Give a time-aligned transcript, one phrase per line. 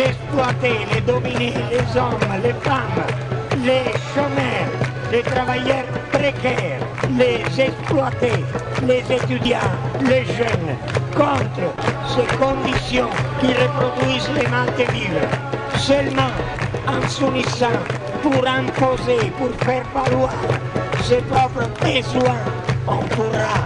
[0.00, 3.04] exploités, les dominés, les hommes, les femmes,
[3.64, 4.70] les chômeurs,
[5.12, 6.80] les travailleurs précaires,
[7.18, 8.44] les exploités,
[8.86, 9.72] les étudiants,
[10.02, 10.76] les jeunes,
[11.14, 11.66] contre
[12.08, 13.10] ces conditions
[13.40, 15.26] qui reproduisent les mal de vivre.
[15.76, 16.32] Seulement
[16.86, 17.80] en s'unissant
[18.22, 20.32] pour imposer, pour faire valoir
[21.02, 22.40] ses propres besoins,
[22.86, 23.56] on pourra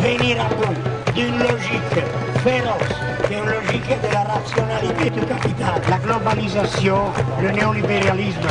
[0.00, 2.96] venir à bout d'une logique féroce,
[3.28, 5.80] d'une logique de la rationalité du capital.
[5.88, 6.98] La globalisation,
[7.42, 8.48] le néolibéralisme,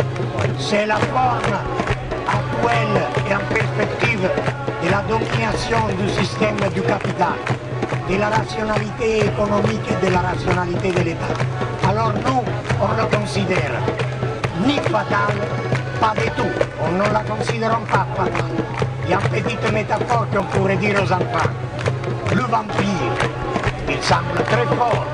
[0.59, 1.55] c'est la forme
[2.27, 4.29] actuelle et en perspective
[4.83, 7.37] de la domination du système du capital,
[8.09, 11.35] de la rationalité économique et de la rationalité de l'État.
[11.87, 12.43] Alors nous,
[12.81, 13.81] on le considère
[14.65, 15.33] ni fatal,
[15.99, 16.53] pas du tout.
[16.83, 18.45] On ne la considère pas fatale.
[19.05, 21.49] Il y a une petite métaphore qu'on pourrait dire aux enfants.
[22.33, 23.26] Le vampire,
[23.89, 25.05] il semble très fort,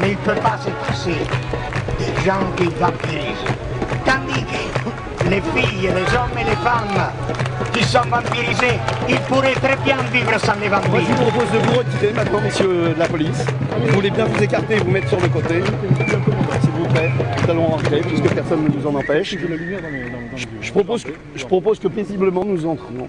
[0.00, 1.16] mais il ne peut pas se passer
[1.98, 3.46] des gens qui vampirisent.
[4.04, 7.10] Tandis que les filles, les hommes et les femmes
[7.72, 11.16] qui sont vampirisés, ils pourraient très bien vivre sans les Moi, je vampires.
[11.16, 13.44] vous propose de vous retirer maintenant, messieurs de la police.
[13.86, 15.62] Vous voulez bien vous écarter et vous mettre sur le côté.
[16.60, 17.10] S'il vous plaît,
[17.44, 19.36] nous allons rentrer puisque personne ne nous en empêche.
[20.60, 23.08] Je, propose, je propose que paisiblement nous entrions.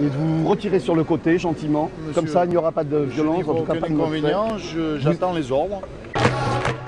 [0.00, 1.90] Et de vous retirer sur le côté gentiment.
[2.14, 4.56] Comme ça, il n'y aura pas de violence, en tout cas pas inconvénient,
[4.98, 5.82] j'attends les ordres.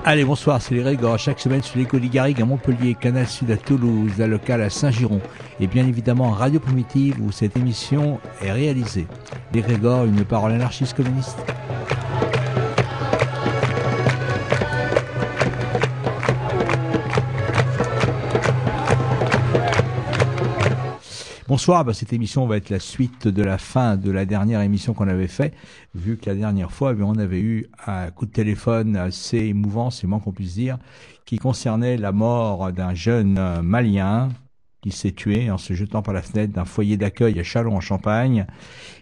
[0.07, 1.17] Allez, bonsoir, c'est les Régors.
[1.17, 4.69] Chaque semaine sur l'écho des Garrigues à Montpellier, Canal Sud à Toulouse, la locale à
[4.69, 5.19] Saint-Giron.
[5.59, 9.07] Et bien évidemment, Radio Primitive où cette émission est réalisée.
[9.51, 11.39] Les Régors, une parole anarchiste communiste.
[21.47, 24.95] Bonsoir, bah, cette émission va être la suite de la fin de la dernière émission
[24.95, 25.53] qu'on avait fait,
[25.93, 29.37] vu que la dernière fois, eh bien, on avait eu un coup de téléphone assez
[29.37, 30.79] émouvant, c'est moins qu'on puisse dire,
[31.23, 34.29] qui concernait la mort d'un jeune euh, malien
[34.81, 37.81] qui s'est tué en se jetant par la fenêtre d'un foyer d'accueil à Châlons en
[37.81, 38.47] Champagne.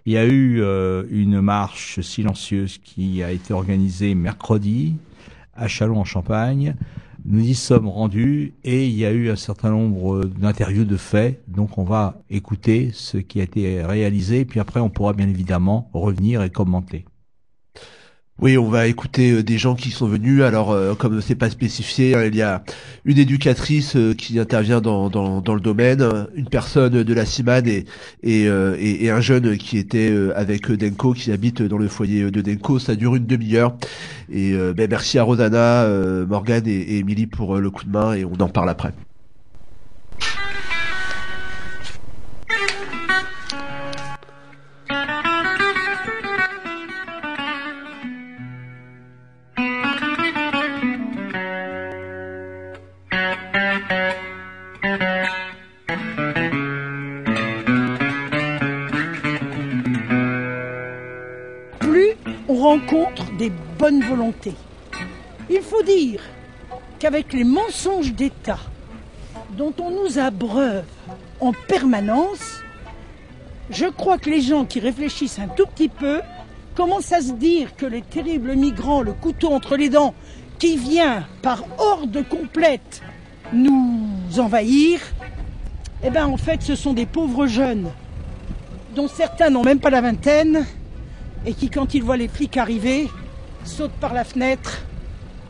[0.06, 4.98] Il y a eu euh, une marche silencieuse qui a été organisée mercredi
[5.56, 6.76] à Châlons en Champagne.
[7.26, 11.42] Nous y sommes rendus et il y a eu un certain nombre d'interviews de faits.
[11.48, 15.90] Donc on va écouter ce qui a été réalisé, puis après on pourra bien évidemment
[15.94, 17.06] revenir et commenter.
[18.44, 20.42] Oui, on va écouter euh, des gens qui sont venus.
[20.42, 22.62] Alors, euh, comme c'est pas spécifié, hein, il y a
[23.06, 26.06] une éducatrice euh, qui intervient dans, dans, le domaine,
[26.36, 27.86] une personne de la CIMAD et,
[28.22, 32.32] et, euh, et, un jeune qui était euh, avec Denko, qui habite dans le foyer
[32.32, 32.80] de Denko.
[32.80, 33.78] Ça dure une demi-heure.
[34.30, 37.86] Et euh, ben, merci à Rosanna, euh, Morgane et, et Émilie pour euh, le coup
[37.86, 38.92] de main et on en parle après.
[67.14, 68.58] Qu'avec les mensonges d'État
[69.52, 70.84] dont on nous abreuve
[71.40, 72.62] en permanence,
[73.70, 76.22] je crois que les gens qui réfléchissent un tout petit peu
[76.74, 80.16] commencent à se dire que les terribles migrants, le couteau entre les dents,
[80.58, 83.04] qui vient par horde complète
[83.54, 84.10] nous
[84.40, 85.00] envahir,
[86.04, 87.92] eh bien en fait ce sont des pauvres jeunes
[88.96, 90.66] dont certains n'ont même pas la vingtaine
[91.46, 93.08] et qui, quand ils voient les flics arriver,
[93.66, 94.82] sautent par la fenêtre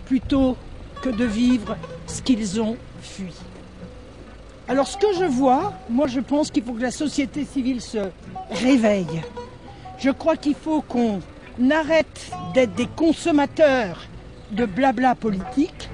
[0.06, 0.57] plutôt
[1.03, 1.75] que de vivre
[2.08, 3.34] ce qu'ils ont fui.
[4.69, 7.97] Alors ce que je vois, moi je pense qu'il faut que la société civile se
[8.50, 9.22] réveille.
[10.00, 11.19] Je crois qu'il faut qu'on
[11.69, 14.06] arrête d'être des consommateurs
[14.52, 15.90] de blabla politique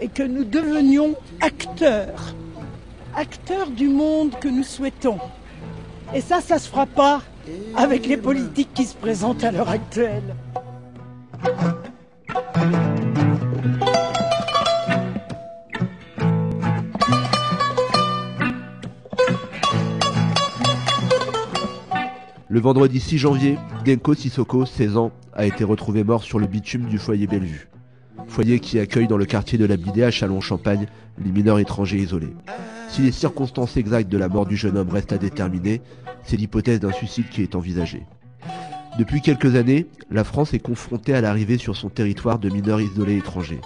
[0.00, 2.34] et que nous devenions acteurs,
[3.14, 5.18] acteurs du monde que nous souhaitons.
[6.12, 7.22] Et ça, ça se fera pas
[7.76, 10.34] avec les politiques qui se présentent à l'heure actuelle.
[22.52, 26.86] Le vendredi 6 janvier, Genko Sissoko, 16 ans, a été retrouvé mort sur le bitume
[26.86, 27.68] du foyer Bellevue.
[28.26, 30.88] Foyer qui accueille dans le quartier de la Bidée à Chalon-Champagne
[31.24, 32.34] les mineurs étrangers isolés.
[32.88, 35.80] Si les circonstances exactes de la mort du jeune homme restent à déterminer,
[36.24, 38.02] c'est l'hypothèse d'un suicide qui est envisagée.
[38.98, 43.18] Depuis quelques années, la France est confrontée à l'arrivée sur son territoire de mineurs isolés
[43.18, 43.60] étrangers.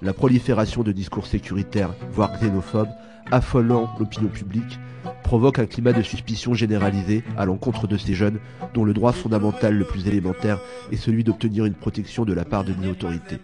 [0.00, 2.86] La prolifération de discours sécuritaires, voire xénophobes,
[3.30, 4.78] affolant l'opinion publique,
[5.22, 8.38] provoque un climat de suspicion généralisée à l'encontre de ces jeunes
[8.74, 10.60] dont le droit fondamental le plus élémentaire
[10.90, 13.38] est celui d'obtenir une protection de la part de nos autorités.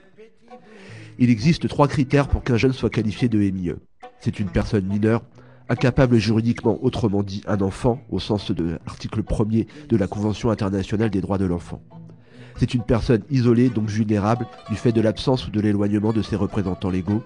[1.18, 3.74] Il existe trois critères pour qu'un jeune soit qualifié de MIE.
[4.20, 5.22] C'est une personne mineure,
[5.68, 11.10] incapable juridiquement, autrement dit un enfant, au sens de l'article 1er de la Convention internationale
[11.10, 11.82] des droits de l'enfant.
[12.56, 16.36] C'est une personne isolée, donc vulnérable, du fait de l'absence ou de l'éloignement de ses
[16.36, 17.22] représentants légaux,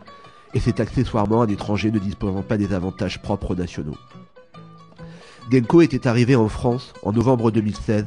[0.55, 3.97] et c'est accessoirement un étranger ne disposant pas des avantages propres nationaux.
[5.51, 8.05] Denko était arrivé en France en novembre 2016,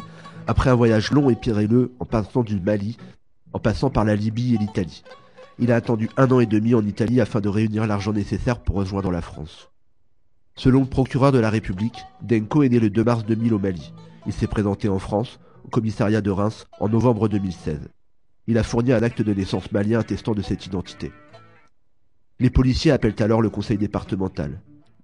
[0.47, 2.97] après un voyage long et périlleux en passant du Mali,
[3.53, 5.03] en passant par la Libye et l'Italie.
[5.59, 8.75] Il a attendu un an et demi en Italie afin de réunir l'argent nécessaire pour
[8.75, 9.69] rejoindre la France.
[10.55, 13.93] Selon le procureur de la République, Denko est né le 2 mars 2000 au Mali.
[14.27, 17.79] Il s'est présenté en France, au commissariat de Reims, en novembre 2016.
[18.47, 21.11] Il a fourni un acte de naissance malien attestant de cette identité.
[22.41, 24.61] Les policiers appellent alors le conseil départemental.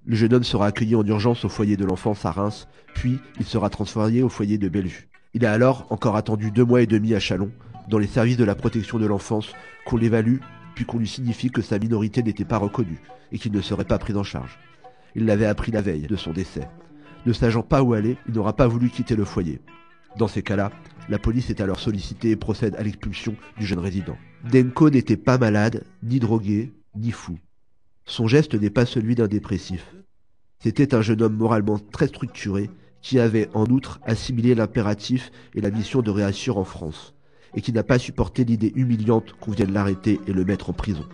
[0.08, 3.46] Le jeune homme sera accueilli en urgence au foyer de l'enfance à Reims, puis il
[3.46, 5.08] sera transféré au foyer de Bellevue.
[5.36, 7.52] Il a alors encore attendu deux mois et demi à Chalon,
[7.90, 9.54] dans les services de la protection de l'enfance,
[9.86, 10.38] qu'on l'évalue,
[10.74, 14.00] puis qu'on lui signifie que sa minorité n'était pas reconnue et qu'il ne serait pas
[14.00, 14.58] pris en charge.
[15.14, 16.68] Il l'avait appris la veille de son décès.
[17.28, 19.62] Ne sachant pas où aller, il n'aura pas voulu quitter le foyer.
[20.18, 20.72] Dans ces cas-là,
[21.08, 24.18] la police est alors sollicitée et procède à l'expulsion du jeune résident.
[24.52, 27.38] Denko n'était pas malade, ni drogué, ni fou.
[28.06, 29.96] Son geste n'est pas celui d'un dépressif.
[30.60, 32.70] C'était un jeune homme moralement très structuré
[33.02, 37.14] qui avait en outre assimilé l'impératif et la mission de réassure en France,
[37.56, 41.06] et qui n'a pas supporté l'idée humiliante qu'on vienne l'arrêter et le mettre en prison.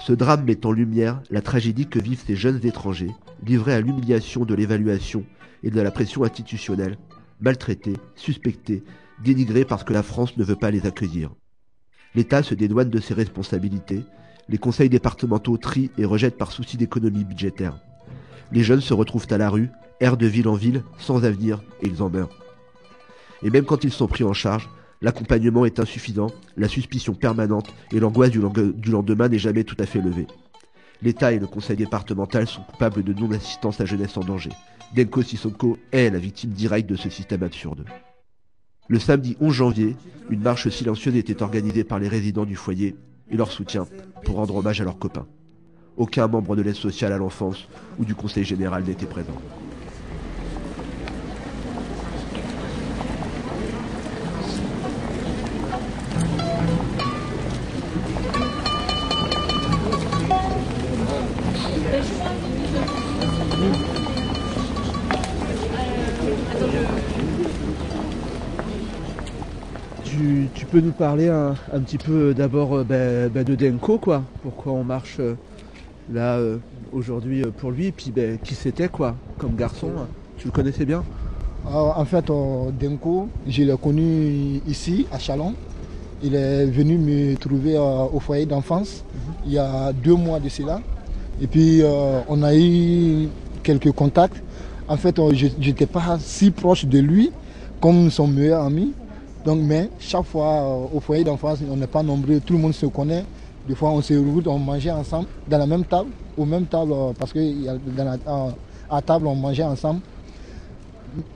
[0.00, 3.14] Ce drame met en lumière la tragédie que vivent ces jeunes étrangers,
[3.44, 5.24] livrés à l'humiliation de l'évaluation
[5.62, 6.98] et de la pression institutionnelle,
[7.40, 8.84] maltraités, suspectés,
[9.22, 11.34] dénigrés parce que la France ne veut pas les accueillir.
[12.14, 14.04] L'État se dédouane de ses responsabilités,
[14.48, 17.78] les conseils départementaux trient et rejettent par souci d'économie budgétaire.
[18.50, 21.88] Les jeunes se retrouvent à la rue, errent de ville en ville, sans avenir, et
[21.88, 22.30] ils en meurent.
[23.42, 24.68] Et même quand ils sont pris en charge,
[25.02, 28.40] l'accompagnement est insuffisant, la suspicion permanente et l'angoisse du,
[28.90, 30.26] lendemain n'est jamais tout à fait levée.
[31.02, 34.50] L'État et le conseil départemental sont coupables de non-assistance à jeunesse en danger.
[34.96, 37.84] Denko Sissoko est la victime directe de ce système absurde.
[38.88, 39.96] Le samedi 11 janvier,
[40.30, 42.96] une marche silencieuse était organisée par les résidents du foyer
[43.30, 43.86] et leur soutien
[44.24, 45.26] pour rendre hommage à leurs copains.
[45.96, 49.34] Aucun membre de l'aide sociale à l'enfance ou du conseil général n'était présent.
[70.70, 75.18] Peux nous parler un, petit peu d'abord ben, ben de Denko, quoi Pourquoi on marche
[76.12, 76.58] là euh,
[76.92, 79.88] aujourd'hui euh, pour lui, et puis ben, qui c'était quoi comme garçon
[80.36, 81.04] Tu le connaissais bien?
[81.64, 85.54] En fait, euh, Denko, je l'ai connu ici à Chalon.
[86.22, 89.04] Il est venu me trouver au foyer d'enfance
[89.46, 90.80] il y a deux mois de cela.
[91.40, 91.82] Et puis
[92.28, 93.28] on a eu
[93.62, 94.42] quelques contacts.
[94.88, 97.30] En fait, je n'étais pas si proche de lui
[97.80, 98.92] comme son meilleur ami.
[99.44, 102.86] Donc, mais chaque fois au foyer d'enfance, on n'est pas nombreux, tout le monde se
[102.86, 103.24] connaît.
[103.68, 106.92] Des fois, on se retrouve, on mangeait ensemble dans la même table, au même table,
[106.92, 107.38] euh, parce que
[108.90, 110.00] à table, on mangeait ensemble.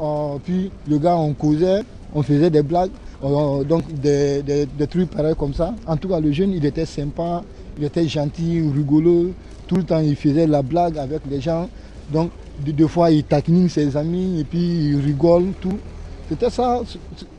[0.01, 1.83] Euh, puis, le gars, on causait,
[2.15, 2.91] on faisait des blagues,
[3.23, 5.75] euh, donc des, trucs pareils comme ça.
[5.87, 7.43] En tout cas, le jeune, il était sympa,
[7.79, 9.31] il était gentil, rigolo.
[9.67, 11.69] Tout le temps, il faisait la blague avec les gens.
[12.11, 12.31] Donc,
[12.65, 15.79] deux fois, il taquine ses amis et puis il rigole, tout.
[16.33, 16.81] C'était ça,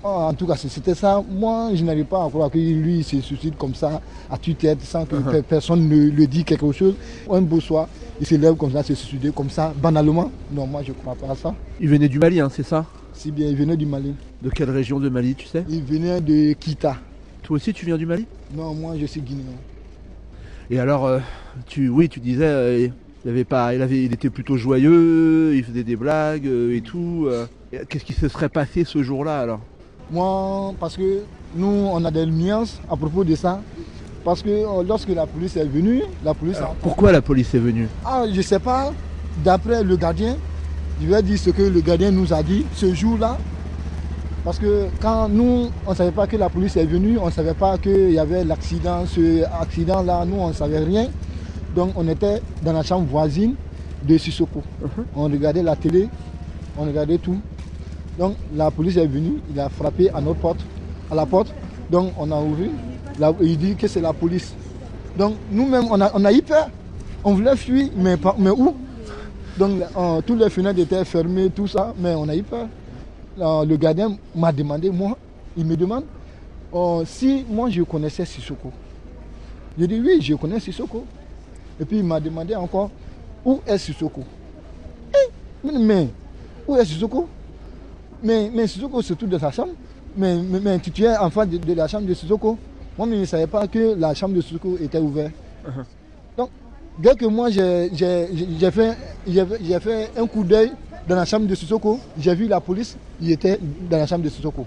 [0.03, 1.23] en tout cas, c'était ça.
[1.27, 5.03] Moi, je n'arrive pas à croire que lui se suicide comme ça, à tue-tête, sans
[5.05, 5.41] que uh-huh.
[5.41, 6.93] personne ne le dise quelque chose.
[7.27, 7.87] Un beau soir,
[8.21, 10.31] il se lève comme ça, se suicider comme ça, banalement.
[10.51, 11.55] Non, moi, je ne crois pas à ça.
[11.79, 12.85] Il venait du Mali, hein, c'est ça?
[13.13, 14.13] Si bien, il venait du Mali.
[14.43, 15.65] De quelle région de Mali, tu sais?
[15.67, 16.97] Il venait de Kita.
[17.41, 18.27] Toi aussi, tu viens du Mali?
[18.55, 19.57] Non, moi, je suis guinéen.
[20.69, 21.17] Et alors, euh,
[21.65, 22.87] tu, oui, tu disais, euh,
[23.25, 26.81] il, avait pas, il, avait, il était plutôt joyeux, il faisait des blagues euh, et
[26.81, 27.27] tout.
[27.89, 29.59] Qu'est-ce qui se serait passé ce jour-là alors?
[30.11, 31.21] Moi, parce que
[31.55, 33.61] nous, on a des nuances à propos de ça.
[34.23, 36.57] Parce que euh, lorsque la police est venue, la police.
[36.81, 37.87] Pourquoi la police est venue?
[38.05, 38.93] Ah, je ne sais pas.
[39.43, 40.37] D'après le gardien,
[41.01, 43.37] je vais dire ce que le gardien nous a dit ce jour-là.
[44.45, 47.31] Parce que quand nous, on ne savait pas que la police est venue, on ne
[47.31, 51.07] savait pas qu'il y avait l'accident, ce accident-là, nous, on ne savait rien.
[51.75, 53.55] Donc on était dans la chambre voisine
[54.03, 54.61] de Sissoko.
[54.83, 55.03] Uh-huh.
[55.15, 56.09] On regardait la télé,
[56.77, 57.37] on regardait tout.
[58.17, 60.59] Donc la police est venue, il a frappé à notre porte,
[61.11, 61.53] à la porte.
[61.89, 62.69] Donc on a ouvert.
[63.41, 64.53] il dit que c'est la police.
[65.17, 66.69] Donc nous-mêmes, on a, on a eu peur.
[67.23, 68.75] On voulait fuir, mais, mais où?
[69.57, 72.67] Donc euh, tous les fenêtres étaient fermées, tout ça, mais on a eu peur.
[73.39, 75.17] Euh, le gardien m'a demandé, moi,
[75.55, 76.03] il me demande
[76.73, 78.71] euh, si moi je connaissais Sissoko.
[79.77, 81.05] J'ai dit oui, je connais Sissoko.
[81.79, 82.89] Et puis il m'a demandé encore
[83.45, 84.21] où est Sissoko?
[85.13, 86.07] Eh, Mais
[86.67, 87.27] où est Sissoko?
[88.21, 89.71] Mais, mais Sissoko se trouve dans sa chambre.
[90.15, 92.57] Mais, mais, mais tu, tu es enfant de, de la chambre de Sissoko.
[92.97, 95.33] Moi, je ne savais pas que la chambre de Sissoko était ouverte.
[96.37, 96.49] Donc,
[96.99, 98.27] dès que moi j'ai j'ai-
[98.59, 98.95] j'ai fait,
[99.27, 100.71] j'ai fait- j'ai fait un coup d'œil
[101.07, 104.29] dans la chambre de Sissoko, j'ai vu la police, il était dans la chambre de
[104.29, 104.65] Sissoko.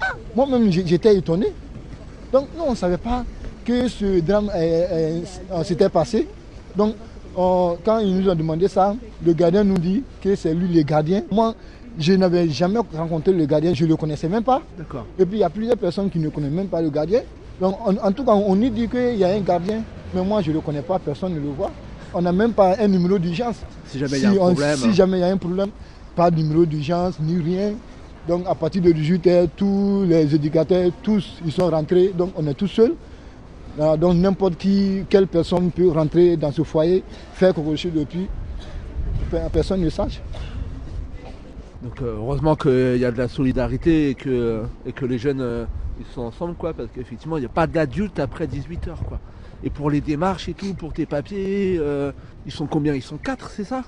[0.00, 1.46] Ah, Moi-même, j'étais étonné.
[2.32, 3.24] Donc, nous, on ne savait pas
[3.64, 5.20] que ce drame euh,
[5.64, 6.26] s'était passé.
[6.76, 6.94] Donc,
[7.38, 8.94] euh, quand ils nous ont demandé ça,
[9.24, 11.22] le gardien nous dit que c'est lui le gardien.
[11.30, 11.54] Moi,
[11.98, 14.60] je n'avais jamais rencontré le gardien, je ne le connaissais même pas.
[15.18, 17.20] Et puis il y a plusieurs personnes qui ne connaissent même pas le gardien.
[17.60, 20.42] Donc en, en tout cas, on nous dit qu'il y a un gardien, mais moi
[20.42, 21.70] je ne le connais pas, personne ne le voit.
[22.12, 23.56] On n'a même pas un numéro d'urgence.
[23.86, 24.76] Si jamais il y a un on- problème.
[24.76, 25.68] si jamais il y a un problème,
[26.16, 27.72] pas de numéro d'urgence ni rien.
[28.26, 32.12] Donc à partir de 18h, tous les éducateurs, tous, ils sont rentrés.
[32.16, 32.94] Donc on est tous seuls.
[33.80, 37.02] Ah, Donc n'importe qui, quelle personne peut rentrer dans ce foyer,
[37.34, 38.28] faire quelque chose depuis.
[39.52, 40.20] Personne ne sache.
[41.82, 45.40] Donc euh, heureusement qu'il y a de la solidarité et que, et que les jeunes
[45.40, 45.64] euh,
[45.98, 49.18] ils sont ensemble quoi parce qu'effectivement il n'y a pas d'adultes après 18h quoi.
[49.62, 52.12] Et pour les démarches et tout, pour tes papiers, euh,
[52.46, 52.94] ils sont combien?
[52.94, 53.82] Ils sont 4 c'est ça?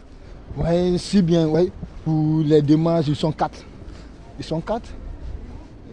[0.57, 1.71] Oui, si bien, oui.
[2.05, 3.65] Pour les démarches, ils sont quatre.
[4.39, 4.89] Ils sont quatre.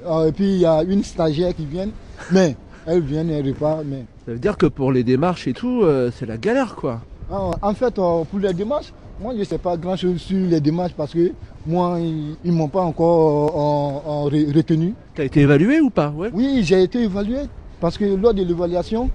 [0.05, 1.89] Ah, et puis il y a une stagiaire qui vient,
[2.31, 2.55] mais
[2.87, 3.83] elle vient, elle repart.
[3.85, 4.05] Mais...
[4.25, 7.01] Ça veut dire que pour les démarches et tout, euh, c'est la galère quoi.
[7.31, 10.37] Ah, en fait, euh, pour les démarches, moi je ne sais pas grand chose sur
[10.47, 11.31] les démarches parce que
[11.65, 14.93] moi, ils ne m'ont pas encore euh, en- en re- retenu.
[15.15, 16.09] T'as été évalué ou pas?
[16.09, 16.29] Ouais.
[16.33, 17.37] Oui, j'ai été évalué
[17.79, 19.09] parce que lors de l'évaluation,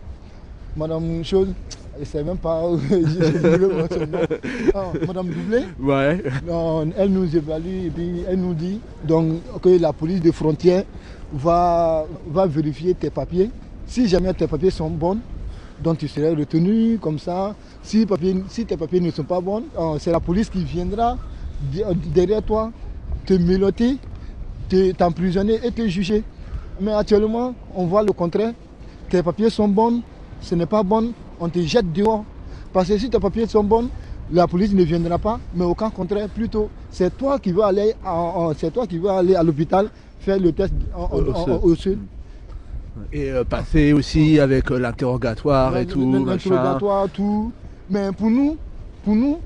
[0.76, 1.48] Madame Chose,
[1.96, 2.78] je ne sais même pas, nom.
[4.74, 6.22] Ah, Madame Doublé, Ouais.
[6.96, 10.84] Elle nous évalue et puis elle nous dit donc, que la police de frontière
[11.32, 13.50] va, va vérifier tes papiers.
[13.86, 15.18] Si jamais tes papiers sont bons,
[15.82, 17.54] donc tu seras retenu comme ça.
[17.82, 21.16] Si, tes papiers ne sont pas bons, euh, c'est la police qui viendra
[21.72, 22.70] de- derrière toi
[23.26, 23.96] te méloter,
[24.68, 26.22] te- t'emprisonner et te juger.
[26.80, 28.52] Mais actuellement, on voit le contraire.
[29.08, 30.02] Tes papiers sont bons,
[30.42, 32.24] ce n'est pas bon, on te jette dehors.
[32.72, 33.88] Parce que si tes papiers sont bons,
[34.30, 37.94] la police ne viendra pas, mais au contraire, plutôt, c'est toi qui vas aller,
[38.58, 39.88] c'est toi qui vas aller à l'hôpital
[40.20, 41.98] faire le test en- en- osseux.
[43.12, 46.00] Et euh, passer aussi avec euh, l'interrogatoire et tout.
[46.26, 47.52] L'interrogatoire, tout.
[47.90, 48.56] Mais pour nous,
[49.04, 49.38] pour nous,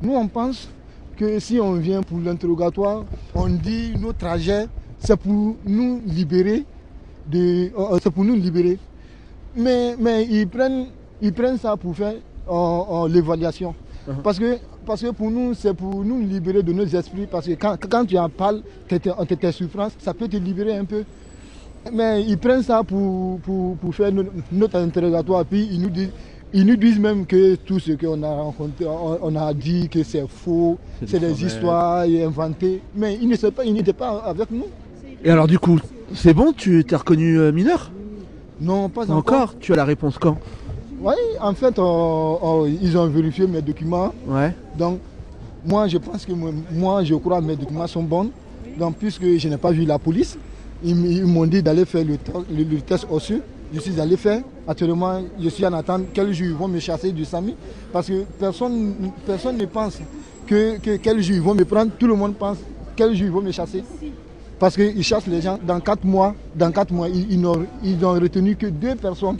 [0.00, 0.68] nous on pense
[1.16, 4.66] que si on vient pour l'interrogatoire, on dit nos trajets,
[4.98, 6.64] c'est pour nous libérer
[7.30, 8.78] de, euh, c'est pour nous libérer.
[9.56, 10.86] Mais, mais ils, prennent,
[11.20, 12.14] ils prennent ça pour faire
[13.08, 13.74] l'évaluation.
[14.08, 14.22] Uh-huh.
[14.22, 14.56] Parce que,
[14.90, 17.28] parce que pour nous, c'est pour nous libérer de nos esprits.
[17.30, 20.76] Parce que quand, quand tu en parles, tes, tes, tes souffrances, ça peut te libérer
[20.76, 21.04] un peu.
[21.92, 25.44] Mais ils prennent ça pour, pour, pour faire no- notre interrogatoire.
[25.44, 26.10] Puis ils nous disent,
[26.52, 30.02] ils nous disent même que tout ce qu'on a rencontré, on, on a dit que
[30.02, 32.80] c'est faux, C'est des histoires inventées.
[32.96, 34.66] Mais ils ne savent pas, ils n'étaient pas avec nous.
[35.24, 35.78] Et alors du coup,
[36.14, 37.92] c'est bon Tu t'es reconnu euh, mineur?
[38.60, 39.16] Non, pas encore.
[39.18, 40.36] Encore Tu as la réponse quand?
[41.00, 44.12] Oui, en fait, euh, euh, ils ont vérifié mes documents.
[44.26, 44.54] Ouais.
[44.76, 44.98] Donc,
[45.64, 48.30] moi, je pense que moi- je crois que mes documents sont bons.
[48.78, 50.36] Donc, puisque je n'ai pas vu la police,
[50.84, 52.16] ils, m'ont dit d'aller faire le,
[52.54, 53.42] le- le test osseux.
[53.72, 54.42] Je suis allé faire.
[54.66, 57.54] Actuellement, je suis en attente quel jour ils vont me chasser du SAMI.
[57.92, 58.94] Parce que personne,
[59.26, 59.98] personne ne pense
[60.46, 61.92] que, que quel jour ils vont me prendre.
[61.98, 62.58] Tout le monde pense
[62.96, 63.84] quel jour ils vont me chasser.
[64.58, 66.34] Parce qu'ils chassent les gens dans 4 mois.
[66.54, 69.36] Dans quatre mois, ils, ils n'ont ils ont retenu que deux personnes.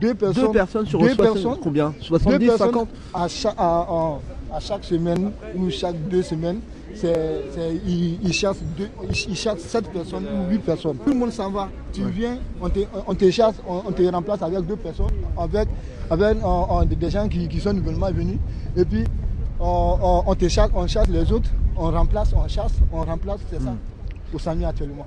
[0.00, 3.54] Deux personnes, Deux personnes sur deux 60 personnes combien deux 70, personnes 50 à chaque,
[3.58, 4.18] à, à-
[4.54, 6.60] à chaque semaine ou chaque deux semaines,
[6.94, 7.42] c'est,
[7.86, 10.96] ils, chassent deux, ils, ils chassent sept personnes ou huit personnes.
[11.04, 11.68] Tout le monde s'en va.
[11.92, 15.68] Tu viens, on te, on te chasse, on, on te remplace avec deux personnes, avec,
[16.10, 18.38] avec euh, euh, des gens qui, qui sont nouvellement venus.
[18.76, 19.04] Et puis,
[19.60, 23.74] on, te chasse, on chasse les autres, on remplace, on chasse, on remplace, c'est ça,
[24.32, 25.06] au Sami actuellement.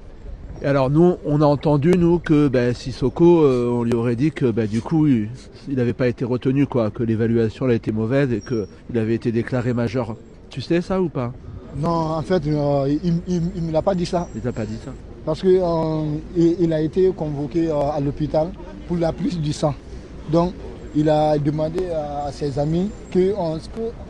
[0.64, 4.32] Et alors nous, on a entendu nous que bah, Sissoko, euh, on lui aurait dit
[4.32, 5.30] que bah, du coup, il
[5.70, 9.74] n'avait pas été retenu, quoi, que l'évaluation a été mauvaise et qu'il avait été déclaré
[9.74, 10.16] majeur.
[10.52, 11.34] Tu sais ça ou pas?
[11.78, 14.28] Non, en fait, euh, il ne me l'a pas dit ça.
[14.36, 14.92] Il t'a pas dit ça?
[15.26, 15.62] Parce qu'il
[16.38, 18.50] il, il a été convoqué euh, à l'hôpital
[18.88, 19.74] pour la prise du sang.
[20.32, 20.54] Donc,
[20.96, 23.58] il a demandé à ses amis qu'on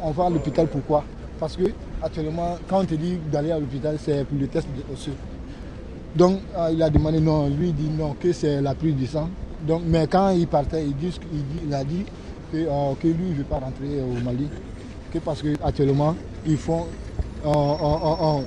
[0.04, 1.06] on va à l'hôpital pourquoi
[1.40, 1.64] Parce que
[2.02, 5.14] actuellement, quand on te dit d'aller à l'hôpital, c'est pour le test de osseux.
[6.16, 9.08] Donc, euh, il a demandé non, lui il dit non, que c'est la prise du
[9.08, 9.30] sang.
[9.66, 11.14] Donc, mais quand il partait, il, dit,
[11.66, 12.04] il, a dit
[12.52, 12.58] que,
[13.00, 14.48] que lui, il ne veut pas rentrer au Mali.
[15.12, 16.16] Que parce qu'actuellement,
[16.46, 16.86] ils font
[17.46, 18.42] euh,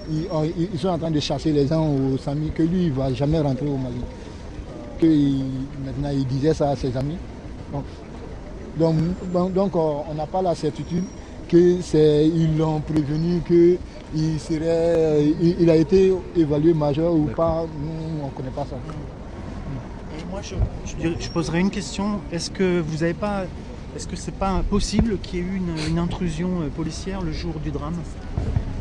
[0.73, 3.13] ils, sont en train de chasser les gens au Sami, que lui, il ne va
[3.13, 4.01] jamais rentrer au Mali.
[5.01, 5.07] que
[5.85, 7.17] maintenant il disait ça à ses amis.
[8.79, 9.05] Donc,
[9.77, 11.05] on n'a pas la certitude
[11.55, 13.77] que c'est ils l'ont prévenu que
[14.17, 17.65] il serait il, il a été évalué majeur ou pas.
[17.83, 18.77] Nous on ne connaît pas ça.
[20.19, 20.55] Et moi, je,
[20.91, 22.07] je dirais- je poserais une question.
[22.33, 23.45] Est-ce que vous avez pas,
[23.95, 27.33] est-ce que c'est pas possible qu'il y ait eu une, une intrusion euh, policière le
[27.33, 27.99] jour du drame?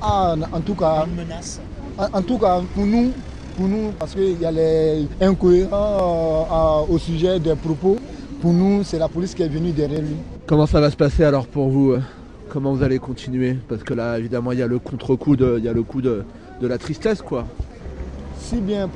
[0.01, 1.60] Ah, en tout cas, Une menace
[1.98, 3.12] En, en tout cas, pour nous,
[3.56, 7.98] pour nous parce qu'il y a les incohérents euh, au sujet des propos,
[8.42, 10.18] pour nous, c'est la police qui est venue derrière lui.
[10.48, 12.01] Comment ça va se passer alors pour vous euh?
[12.54, 13.58] Comment vous allez continuer?
[13.68, 16.04] Parce que là, évidemment, il y a le contre-coup de, il y a le coup
[16.04, 16.24] de,
[16.62, 17.46] de la tristesse, quoi.
[18.38, 18.88] Si bien,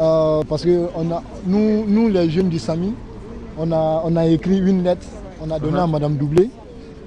[0.00, 2.94] euh, parce que on a, nous, nous, les jeunes du SAMI,
[3.56, 5.06] on a, on a écrit une lettre,
[5.40, 5.82] on a donné Uh-huh.
[5.84, 6.50] à Madame Doublé.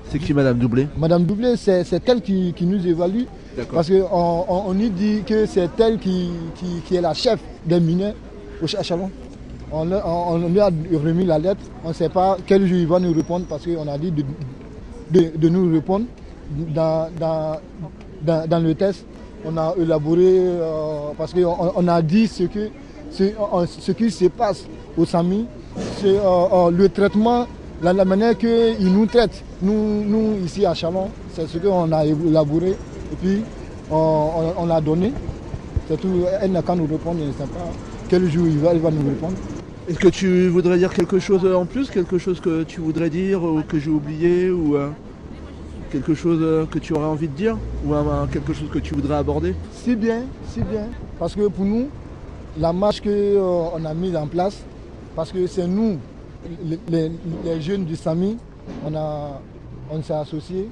[0.10, 0.88] C'est qui Madame Doublé?
[0.98, 3.24] Madame Doublé, c'est elle qui, qui nous évalue,
[3.58, 3.76] D'accord.
[3.76, 7.42] parce qu'on on, on nous dit que c'est elle qui, qui, qui est la chef
[7.66, 8.14] des mineurs
[8.64, 9.12] au Chalon.
[9.72, 10.70] On, on- on lui a
[11.04, 13.88] remis la lettre, on ne sait pas quel jour il va nous répondre, parce qu'on
[13.88, 14.24] a dit de,
[15.12, 16.06] de, nous répondre
[16.74, 17.60] dans, dans,
[18.48, 19.06] dans, le test.
[19.46, 22.70] On a élaboré, euh, parce qu'on on a dit ce, que,
[23.12, 23.24] ce,
[23.68, 24.66] ce qui se passe
[24.98, 25.46] au SAMI,
[26.02, 27.48] c'est euh, euh, le traitement,
[27.82, 29.44] la, manière qu'ils nous traitent.
[29.62, 33.42] Nous, nous, ici à Chalon, c'est ce qu'on a élaboré et puis
[33.90, 35.14] on, on- on l'a donné.
[35.88, 36.10] C'est tout,
[36.42, 37.72] elle n'a qu'à nous répondre, je ne sais pas
[38.10, 39.34] quel jour il va nous répondre.
[39.90, 43.42] Est-ce que tu voudrais dire quelque chose en plus Quelque chose que tu voudrais dire
[43.44, 44.90] ou que j'ai oublié Ou euh,
[45.92, 48.94] quelque chose euh, que tu aurais envie de dire Ou euh, quelque chose que tu
[48.94, 49.56] voudrais aborder?
[49.74, 50.90] Si bien, si bien.
[51.18, 51.88] Parce que pour nous,
[52.60, 54.62] la marche qu'on a mise en place,
[55.16, 55.98] parce que c'est nous,
[56.88, 58.38] les, jeunes du SAMI,
[58.86, 58.92] on,
[59.90, 60.70] on s'est associés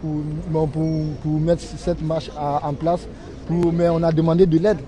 [0.00, 3.00] pour, pour, mettre cette marche en place.
[3.48, 4.78] Pour- mais on a demandé de l'aide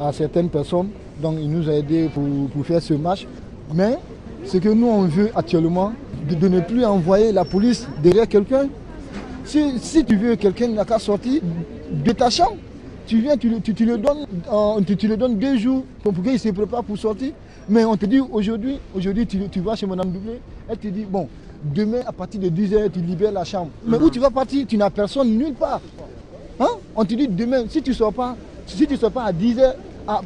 [0.00, 0.90] à certaines personnes.
[1.20, 3.26] Donc ils nous ont aidés pour, faire ce marche.
[3.74, 3.98] Mais
[4.44, 5.92] ce que nous on veut actuellement,
[6.28, 8.68] de, ne plus envoyer la police derrière quelqu'un.
[9.44, 11.40] Si, tu veux quelqu'un n'a qu'à sortir
[11.92, 12.56] de ta chambre,
[13.06, 14.26] tu viens, tu, tu, tu le donnes,
[14.84, 17.32] tu, le donnes deux jours pour qu'il se prépare pour sortir.
[17.68, 21.04] Mais on te dit aujourd'hui, aujourd'hui tu, tu vas chez Madame Doublé, elle te dit
[21.04, 21.28] bon,
[21.64, 23.70] demain à partir de 10h tu libères la chambre.
[23.86, 25.80] Mais où tu vas partir Tu n'as personne nulle part.
[26.58, 26.68] Hein?
[26.94, 29.74] On te dit demain, si tu ne sors pas, si tu sors pas à 10h,
[30.08, 30.22] à,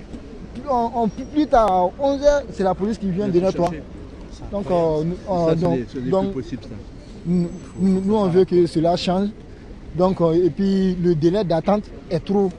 [1.48, 3.70] tard à 11h, c'est la police qui vient derrière toi.
[4.52, 6.68] Donc, euh, euh, Ça, ce donc- donc, possible, ça.
[7.26, 9.28] nous, on veut que cela change.
[9.96, 12.50] Donc, euh, et puis le délai d'attente est trop.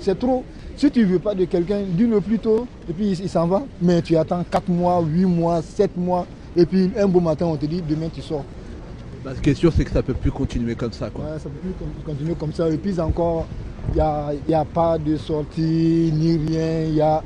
[0.00, 0.44] C'est trop.
[0.76, 3.46] Si tu ne veux pas de quelqu'un, dis-le plus tôt, et puis il, il s'en
[3.46, 3.62] va.
[3.82, 7.56] Mais tu attends 4 mois, 8 mois, 7 mois, et puis un beau matin, on
[7.56, 8.44] te dit demain tu sors.
[9.24, 11.24] Bah, ce qui est sûr, c'est que ça peut plus continuer comme ça, quoi.
[11.24, 12.68] Ouais, ça ne peut plus con- continuer comme ça.
[12.70, 13.46] Et puis encore,
[13.90, 16.84] il n'y a, y a pas de sortie, ni rien.
[16.88, 17.22] Il y a,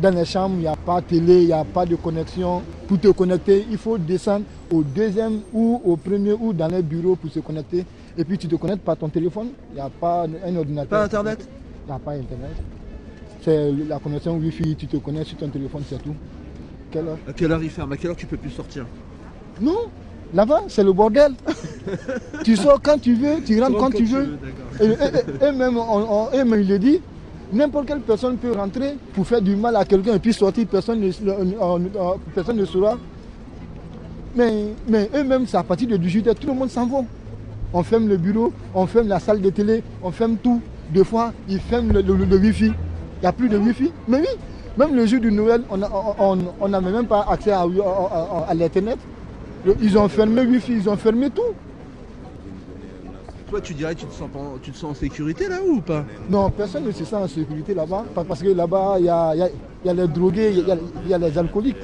[0.00, 2.62] dans les chambres, il n'y a pas de télé, il n'y a pas de connexion.
[2.86, 7.16] Pour te connecter, il faut descendre au deuxième ou au premier ou dans les bureaux
[7.16, 7.84] pour se connecter.
[8.16, 9.48] Et puis tu te connectes par ton téléphone.
[9.70, 10.88] Il n'y a pas un ordinateur.
[11.00, 11.48] Pas Internet?
[11.86, 12.56] Il n'y a pas Internet.
[13.42, 16.14] C'est la connexion Wi-Fi, tu te connectes sur ton téléphone, c'est tout.
[16.90, 17.18] Quelle heure?
[17.28, 17.92] À quelle heure il ferme?
[17.92, 18.86] À quelle heure tu peux plus sortir?
[19.60, 19.76] Non,
[20.34, 21.32] là-bas, c'est le bordel.
[22.44, 24.38] tu sors quand tu veux, tu rentres quand tu veux.
[24.80, 27.00] Et, et- et- et même, on, on- et même, il le dit,
[27.52, 31.00] n'importe quelle personne peut rentrer pour faire du mal à quelqu'un et puis sortir, personne
[31.00, 31.78] ne, euh, euh,
[32.34, 32.96] personne ne saura.
[34.36, 36.98] Mais, mais eux-mêmes, c'est à partir de 18h, tout le monde s'en va.
[37.72, 40.60] On ferme le bureau, on ferme la salle de télé, on ferme tout.
[40.92, 42.00] Deux fois, ils ferment le,
[42.36, 42.66] Wi-Fi.
[42.66, 43.90] Il n'y a plus de Wi-Fi.
[44.06, 44.26] Mais oui,
[44.78, 47.62] même le jour du Noël, on n'avait même pas accès à,
[48.48, 48.98] à- l'Internet.
[49.82, 51.42] Ils ont fermé Wi-Fi, ils ont fermé tout.
[53.48, 54.28] Toi, tu dirais que tu te sens,
[54.62, 56.04] tu te sens en sécurité là ou pas?
[56.28, 58.04] Non, personne ne se sent en sécurité là-bas.
[58.14, 60.66] pa- Parce que là-bas, il y a, y a- il y a les drogués, il
[60.68, 61.76] y a, il y a les alcooliques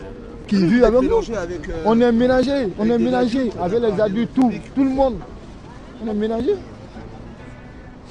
[0.46, 1.34] qui vivent avec nous.
[1.34, 5.20] Avec, euh, On est mélangé, on est mélangé avec les adultes, tout, tout le monde.
[6.02, 6.50] On est mélangé.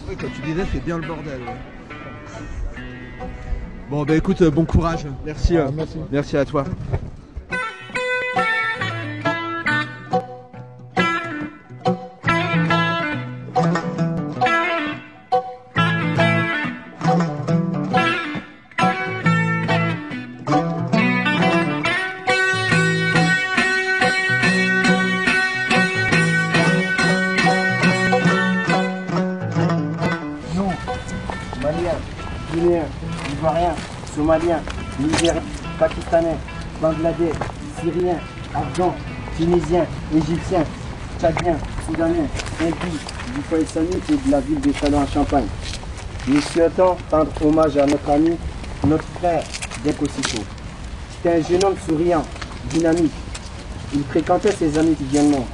[0.10, 1.42] Ouais, comme tu disais, c'est bien le bordel.
[1.42, 3.26] ouais.
[3.90, 5.06] Bon, bah écoute, euh, bon courage.
[5.24, 5.56] Merci.
[5.58, 5.98] Ah, euh, merci.
[6.12, 6.66] Merci à toi.
[34.34, 34.62] Somaliens,
[35.00, 35.42] Nigériens,
[35.78, 36.38] Pakistanais,
[36.82, 37.32] Bangladais,
[37.80, 38.18] Syriens,
[38.56, 38.96] Afghans,
[39.38, 40.64] Tunisiens, Égyptiens,
[41.20, 42.98] Tchadiens, Soudanais, Hindous,
[43.36, 43.66] du foyer
[44.10, 45.46] et de la ville de Chalon en Champagne.
[46.28, 48.32] Nous souhaitons rendre hommage à notre ami,
[48.88, 49.44] notre frère
[49.86, 50.44] Deko Sissoko.
[51.12, 52.24] C'était un jeune homme souriant,
[52.72, 53.14] dynamique.
[53.94, 55.46] Il fréquentait ses amis quotidiennement.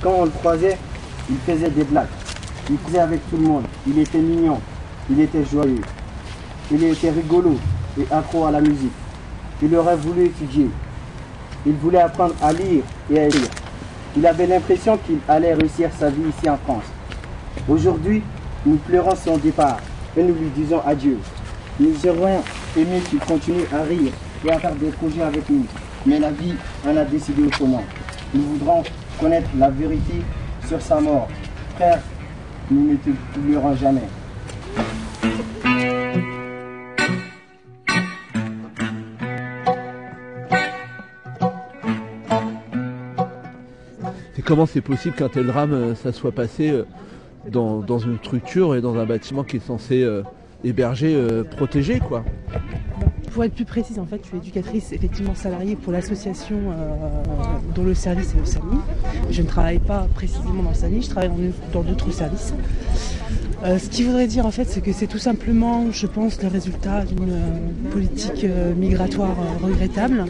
[0.00, 0.78] Quand on le croisait,
[1.28, 2.06] il faisait des blagues.
[2.70, 3.64] Il faisait avec tout le monde.
[3.88, 4.60] Il était mignon.
[5.10, 5.82] Il était joyeux.
[6.70, 7.58] Il était rigolo
[7.98, 8.92] et accro à la musique.
[9.62, 10.68] Il aurait voulu étudier.
[11.66, 13.48] Il voulait apprendre à lire et à écrire.
[14.16, 16.84] Il avait l'impression qu'il allait réussir sa vie ici en France.
[17.68, 18.22] Aujourd'hui,
[18.66, 19.78] nous pleurons son départ
[20.16, 21.18] et nous lui disons adieu.
[21.80, 22.42] Nous aurions
[22.76, 24.12] aimé qu'il continue à rire
[24.44, 25.64] et à faire des projets avec nous.
[26.06, 26.54] Mais la vie
[26.86, 27.82] en a décidé autrement.
[28.34, 28.82] Nous voudrons
[29.18, 30.22] connaître la vérité
[30.68, 31.28] sur sa mort.
[31.76, 32.00] Frère,
[32.70, 34.08] nous ne te l'oublierons jamais.
[44.54, 46.84] Comment c'est possible qu'un tel drame, euh, ça soit passé euh,
[47.50, 50.22] dans, une structure et dans un bâtiment qui est censé euh,
[50.62, 52.24] héberger, protéger, quoi
[53.32, 56.56] Pour être plus précise, en fait, je suis éducatrice effectivement salariée pour l'association
[57.74, 58.76] dont le service est le SAMI.
[59.28, 61.30] Je ne travaille pas précisément dans le SAMI, je travaille
[61.72, 62.54] dans d'autres services.
[63.64, 66.48] Euh, ce qui voudrait dire en fait, c'est que c'est tout simplement, je pense, le
[66.48, 70.26] résultat d'une euh, politique euh, migratoire regrettable,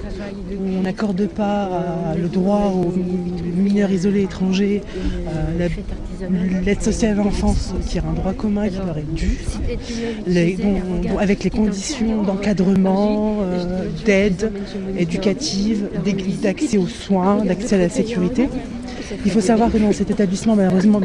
[0.53, 4.83] où on n'accorde pas le droit aux mi- mineurs isolés étrangers,
[5.59, 5.67] la-
[6.65, 9.37] l'aide sociale à l'enfance, qui est un droit commun qui leur est dû,
[11.19, 13.39] avec les conditions d'encadrement,
[14.07, 14.53] d'aide
[14.97, 15.89] éducative,
[16.43, 18.49] d'accès aux soins, d'accès à la sécurité.
[19.25, 21.01] Il faut savoir que dans cet établissement, malheureusement,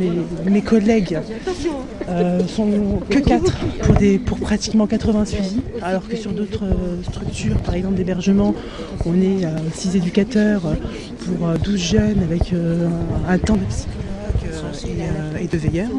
[0.45, 1.19] mes, collègues
[2.09, 3.57] euh, sont que 4
[4.25, 8.53] pour, pratiquement 80 suivis, alors que sur d'autres euh, structures, par exemple d'hébergement,
[9.05, 10.75] on est 6 éducateurs euh,
[11.25, 12.87] pour euh, 12 jeunes avec euh,
[13.27, 13.61] un temps de
[14.59, 15.89] euh, et, euh, et de veilleurs.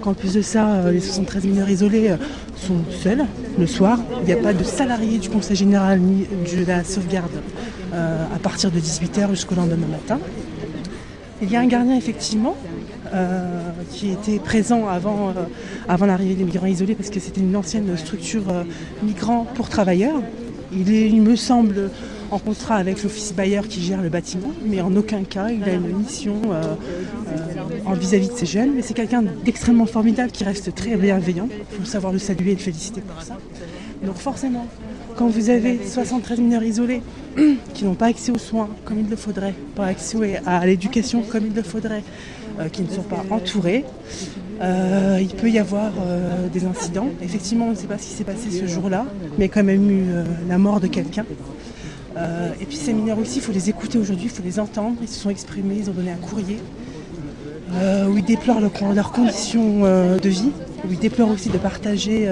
[0.00, 2.16] Qu'en plus de ça, euh, les 73 mineurs isolés euh,
[2.56, 3.24] sont seuls
[3.58, 3.98] le soir.
[4.20, 7.30] Il n'y a pas de salariés du Conseil général ni de la sauvegarde
[7.92, 10.18] euh, à partir de 18h jusqu'au lendemain matin.
[11.42, 12.54] Il y a un gardien effectivement
[13.14, 15.32] euh, qui était présent avant, euh,
[15.88, 18.64] avant l'arrivée des migrants isolés parce que c'était une ancienne structure euh,
[19.02, 20.20] migrants pour travailleurs.
[20.72, 21.90] Il est, il me semble,
[22.30, 25.72] en contrat avec l'office bailleur qui gère le bâtiment, mais en aucun cas il a
[25.72, 26.74] une mission euh,
[27.94, 28.72] vis-à-vis de ces jeunes.
[28.76, 31.48] Mais c'est quelqu'un d'extrêmement formidable qui reste très bienveillant.
[31.72, 33.36] Il faut savoir le saluer et le féliciter pour ça.
[34.04, 34.66] Donc forcément,
[35.20, 37.02] quand vous avez 73 mineurs isolés
[37.74, 41.44] qui n'ont pas accès aux soins comme il le faudrait, pas accès à l'éducation comme
[41.46, 42.02] il le faudrait,
[42.58, 43.84] euh, qui ne sont pas entourés,
[44.62, 47.08] euh, il peut y avoir euh, des incidents.
[47.20, 49.04] Effectivement, on ne sait pas ce qui s'est passé ce jour-là,
[49.36, 50.04] mais quand même eu
[50.48, 51.26] la mort de quelqu'un.
[52.58, 54.96] Et puis ces mineurs aussi, il faut les écouter aujourd'hui, il faut les entendre.
[55.02, 56.56] Ils se sont exprimés, ils ont donné un courrier
[58.08, 60.50] où ils déplorent leur- leurs conditions de vie,
[60.88, 62.26] où ils déplorent aussi de partager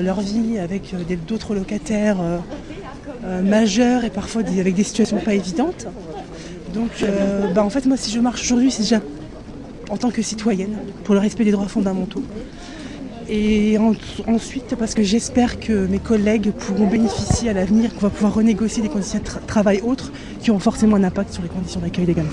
[0.00, 2.38] leur vie avec euh, d'autres locataires euh,
[3.24, 5.86] euh, majeurs et parfois des- avec des situations pas évidentes.
[6.72, 9.00] Donc euh, bah, en fait moi si je marche aujourd'hui c'est déjà
[9.90, 12.22] en tant que citoyenne pour le respect des droits fondamentaux.
[13.28, 13.94] Et en-
[14.26, 18.82] ensuite parce que j'espère que mes collègues pourront bénéficier à l'avenir, qu'on va pouvoir renégocier
[18.82, 22.06] des conditions de tra- travail autres qui ont forcément un impact sur les conditions d'accueil
[22.06, 22.28] des gamins.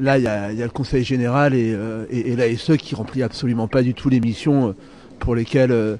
[0.00, 2.76] Là, il y, a il y a le Conseil général et, euh, et, et l'ASE
[2.78, 4.72] qui remplit absolument pas du tout les missions euh,
[5.18, 5.96] pour lesquelles euh,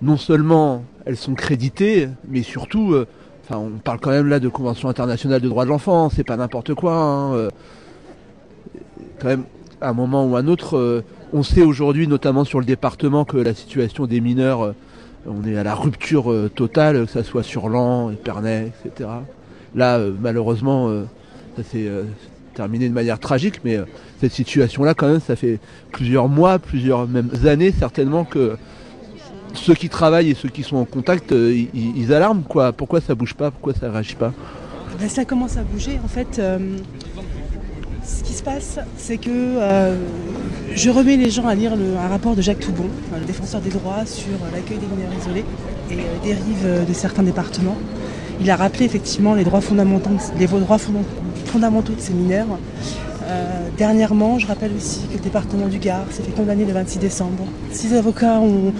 [0.00, 3.06] non seulement elles sont créditées, mais surtout, euh,
[3.44, 6.36] enfin, on parle quand même là de Convention internationale de droits de l'enfant, c'est pas
[6.36, 6.94] n'importe quoi.
[6.94, 7.50] hein, euh.
[9.20, 9.44] quand même,
[9.80, 13.36] à un moment ou à un autre, on sait aujourd'hui, notamment sur le département, que
[13.36, 14.74] la situation des mineurs,
[15.26, 19.10] on est à la rupture totale, que ça soit sur Lan, Épernay, etc.
[19.74, 20.88] Là, malheureusement,
[21.56, 21.90] ça s'est
[22.54, 23.84] terminé de manière tragique, mais euh,
[24.20, 25.58] cette situation-là, quand même, ça fait
[25.92, 28.56] plusieurs mois, plusieurs même années, certainement, que
[29.54, 32.72] ceux qui travaillent et ceux qui sont en contact, euh, ils, alarment, quoi.
[32.72, 33.50] Pourquoi ça bouge pas?
[33.50, 34.32] Pourquoi ça réagit pas?
[35.00, 35.98] Ben, ça commence à bouger.
[36.04, 36.58] En fait, euh,
[38.04, 39.30] ce qui se passe, c'est que
[40.74, 42.86] je remets les gens à lire un rapport de Jacques Toubon,
[43.18, 45.44] le défenseur des droits, sur l'accueil des mineurs isolés
[45.90, 47.76] et euh, des rives euh, de certains départements.
[48.40, 50.98] Il a rappelé effectivement les droits fondamentaux, les droits fonda-
[51.52, 52.46] fondamentaux de ces mineurs.
[53.24, 56.98] Euh, dernièrement, je rappelle aussi que le département du Gard s'est fait condamner le 26
[56.98, 57.44] décembre.
[57.70, 58.72] Six avocats ont,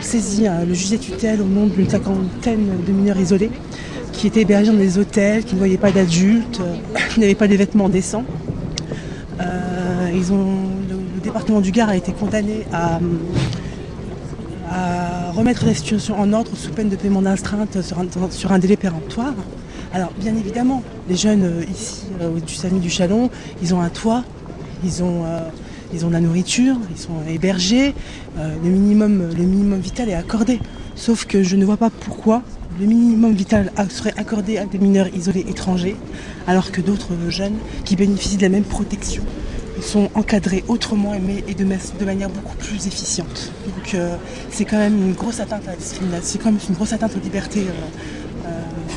[0.00, 3.50] saisi euh, le juge des tutelles au nom d'une cinquantaine de mineurs isolés
[4.12, 6.76] qui étaient hébergés dans des hôtels, qui ne voyaient pas d'adultes, euh,
[7.10, 8.24] qui n'avaient pas des vêtements décents.
[10.14, 10.56] Ils ont,
[10.88, 12.98] le, département du Gard a été condamné à,
[15.32, 17.98] remettre la situation en ordre sous peine de paiement d'astreinte sur
[18.30, 19.34] sur un délai péremptoire.
[19.94, 23.30] Alors bien évidemment, les jeunes euh, ici euh, du Samy du Chalon,
[23.62, 24.22] ils ont un toit,
[24.84, 25.40] ils ont, euh,
[25.92, 27.94] de la nourriture, ils sont hébergés,
[28.36, 30.60] le, minimum, vital est accordé.
[30.94, 32.42] Sauf que je ne vois pas pourquoi
[32.78, 35.96] le minimum vital serait accordé à des mineurs isolés étrangers,
[36.46, 39.22] alors que d'autres jeunes qui bénéficient de la même protection
[39.80, 43.52] sont encadrés autrement et de, manière beaucoup plus efficiente.
[43.64, 43.96] Donc
[44.50, 47.20] c'est quand même une grosse atteinte à la discrimination, c'est quand une grosse atteinte aux
[47.20, 47.64] libertés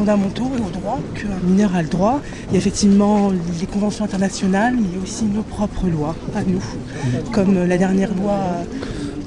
[0.02, 2.22] fondamentaux et aux droits qu'un mineur a le droit.
[2.48, 6.16] Il y a effectivement les conventions internationales, mais il y a aussi nos propres lois
[6.34, 6.64] à nous,
[7.32, 8.36] comme la dernière loi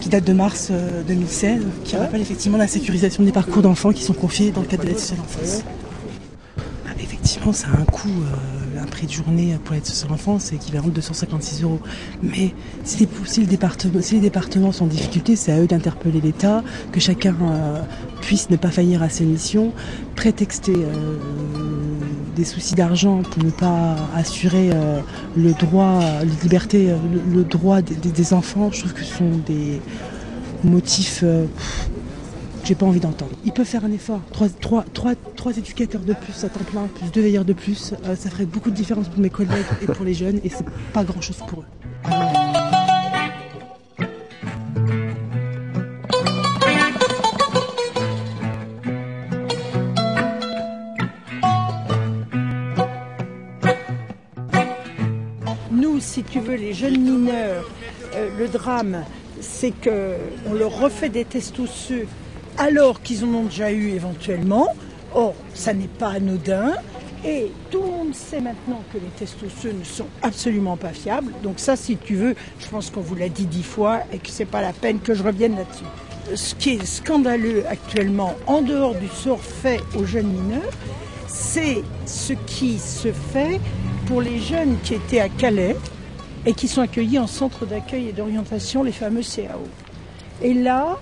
[0.00, 0.72] qui date de mars
[1.06, 4.82] 2016, qui rappelle effectivement la sécurisation des parcours d'enfants qui sont confiés dans le cadre
[4.82, 5.62] de l'aide sociale enfance.
[6.88, 8.10] Ah, effectivement, ça a un coût
[8.84, 11.80] un prix de journée pour l'aide sociale enfance, c'est équivalent de 256 euros.
[12.22, 16.20] Mais si les, si, département, si les départements sont en difficulté, c'est à eux d'interpeller
[16.20, 17.80] l'État, que chacun euh,
[18.20, 19.72] puisse ne pas faillir à ses missions,
[20.14, 21.16] prétexter euh,
[22.36, 25.00] des soucis d'argent pour ne pas assurer euh,
[25.36, 26.94] le droit, les libertés,
[27.32, 28.70] le, droit des, enfants.
[28.70, 29.80] Je trouve que ce sont des
[30.62, 31.24] motifs
[32.64, 33.32] j'ai pas envie d'entendre.
[33.44, 34.20] Ils peuvent faire un effort.
[34.32, 37.92] Trois, trois, trois, trois éducateurs de plus à temps plein, plus deux veilleurs de plus,
[38.06, 40.64] euh, ça ferait beaucoup de différence pour mes collègues et pour les jeunes, et c'est
[40.92, 41.64] pas grand chose pour eux.
[55.70, 57.68] Nous, si tu veux, les jeunes mineurs,
[58.14, 59.04] euh, le drame,
[59.40, 62.06] c'est qu'on leur refait des tests osseux
[62.58, 64.68] alors qu'ils en ont déjà eu éventuellement.
[65.14, 66.72] Or, ça n'est pas anodin.
[67.24, 71.32] Et tout le monde sait maintenant que les tests osseux ne sont absolument pas fiables.
[71.42, 74.28] Donc ça, si tu veux, je pense qu'on vous l'a dit dix fois et que
[74.28, 75.84] c'est pas la peine que je revienne là-dessus.
[76.34, 80.72] Ce qui est scandaleux actuellement, en dehors du sort fait aux jeunes mineurs,
[81.26, 83.58] c'est ce qui se fait
[84.06, 85.76] pour les jeunes qui étaient à Calais
[86.44, 89.64] et qui sont accueillis en centre d'accueil et d'orientation, les fameux CAO.
[90.42, 90.98] Et là,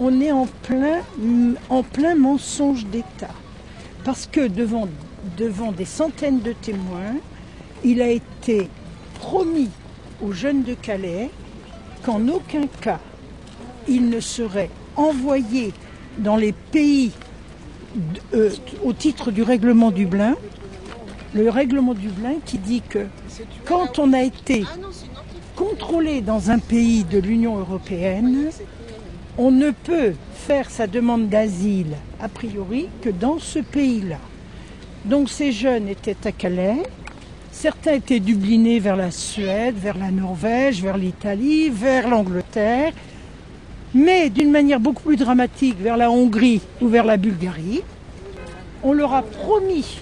[0.00, 1.00] on est en plein,
[1.68, 3.34] en plein mensonge d'État.
[4.04, 4.88] Parce que devant,
[5.36, 7.16] devant des centaines de témoins,
[7.84, 8.68] il a été
[9.20, 9.70] promis
[10.22, 11.30] aux jeunes de Calais
[12.04, 13.00] qu'en aucun cas
[13.88, 15.72] ils ne seraient envoyés
[16.18, 17.12] dans les pays
[18.34, 18.50] euh,
[18.82, 20.34] au titre du règlement Dublin.
[21.34, 23.06] Le règlement Dublin qui dit que
[23.64, 24.64] quand on a été
[25.56, 28.50] contrôlé dans un pays de l'Union européenne,
[29.36, 34.18] on ne peut faire sa demande d'asile a priori que dans ce pays-là.
[35.04, 36.82] Donc ces jeunes étaient à Calais,
[37.50, 42.92] certains étaient dublinés vers la Suède, vers la Norvège, vers l'Italie, vers l'Angleterre,
[43.92, 47.82] mais d'une manière beaucoup plus dramatique vers la Hongrie ou vers la Bulgarie.
[48.82, 50.00] On leur a promis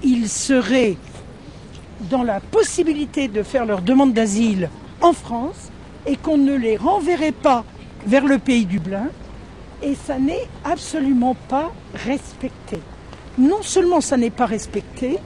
[0.00, 0.96] qu'ils seraient
[2.10, 4.68] dans la possibilité de faire leur demande d'asile
[5.00, 5.70] en France
[6.06, 7.64] et qu'on ne les renverrait pas
[8.06, 9.08] vers le pays du Blin
[9.82, 12.78] et ça n'est absolument pas respecté.
[13.38, 15.18] Non seulement ça n'est pas respecté,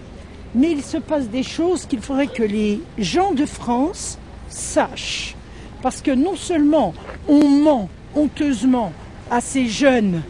[0.54, 5.36] mais il se passe des choses qu'il faudrait que les gens de France sachent.
[5.82, 6.94] Parce que non seulement
[7.28, 8.92] on ment honteusement
[9.30, 10.22] à ces jeunes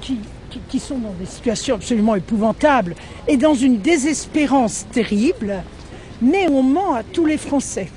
[0.00, 0.18] qui,
[0.68, 2.94] qui, sont dans des situations absolument épouvantables
[3.28, 5.62] et dans une désespérance terrible,
[6.20, 7.88] mais on ment à tous les Français.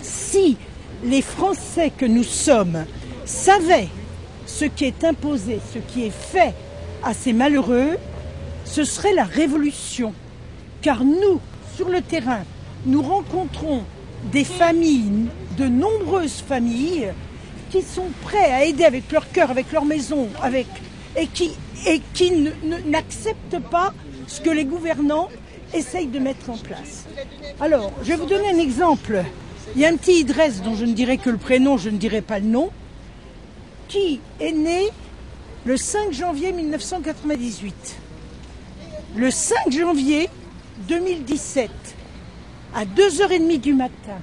[0.00, 0.56] Si
[1.04, 2.84] les Français que nous sommes
[3.28, 3.88] savaient
[4.46, 6.54] ce qui est imposé, ce qui est fait
[7.04, 7.96] à ces malheureux,
[8.64, 10.14] ce serait la révolution.
[10.82, 11.40] Car nous,
[11.76, 12.40] sur le terrain,
[12.86, 13.82] nous rencontrons
[14.32, 17.12] des familles, de nombreuses familles,
[17.70, 20.66] qui sont prêts à aider avec leur cœur, avec leur maison, avec,
[21.16, 21.50] et qui,
[21.86, 22.32] et qui
[22.86, 23.92] n'acceptent pas
[24.26, 25.28] ce que les gouvernants
[25.74, 27.06] essayent de mettre en place.
[27.60, 29.22] Alors, je vais vous donner un exemple.
[29.76, 31.98] Il y a un petit Idress dont je ne dirai que le prénom, je ne
[31.98, 32.70] dirai pas le nom,
[33.88, 34.88] qui est né
[35.64, 37.96] le 5 janvier 1998.
[39.16, 40.28] Le 5 janvier
[40.86, 41.70] 2017,
[42.74, 44.18] à 2h30 du matin,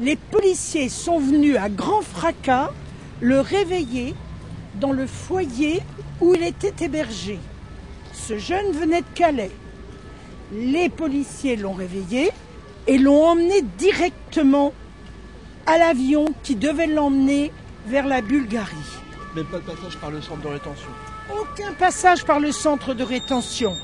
[0.00, 2.70] les policiers sont venus à grand fracas
[3.20, 4.14] le réveiller
[4.80, 5.80] dans le foyer
[6.20, 7.38] où il était hébergé.
[8.12, 9.50] Ce jeune venait de Calais.
[10.52, 12.30] Les policiers l'ont réveillé
[12.86, 14.72] et l'ont emmené directement
[15.66, 17.52] à l'avion qui devait l'emmener
[17.88, 18.76] vers la Bulgarie.
[19.34, 20.90] Même pas de passage par le centre de rétention.
[21.30, 23.74] Aucun passage par le centre de rétention.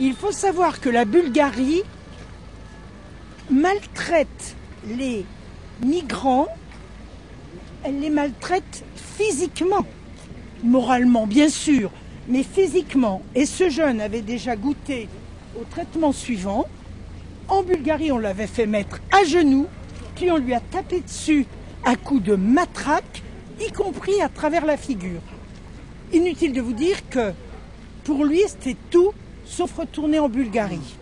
[0.00, 1.82] Il faut savoir que la Bulgarie
[3.50, 4.56] maltraite
[4.88, 5.24] les
[5.84, 6.48] migrants,
[7.84, 9.86] elle les maltraite physiquement,
[10.64, 11.90] moralement bien sûr,
[12.28, 13.22] mais physiquement.
[13.34, 15.08] Et ce jeune avait déjà goûté
[15.60, 16.66] au traitement suivant.
[17.48, 19.66] En Bulgarie, on l'avait fait mettre à genoux,
[20.16, 21.46] puis on lui a tapé dessus
[21.84, 23.23] à coups de matraque
[23.60, 25.20] y compris à travers la figure.
[26.12, 27.32] inutile de vous dire que
[28.04, 29.12] pour lui, c'était tout
[29.44, 30.96] sauf retourner en Bulgarie.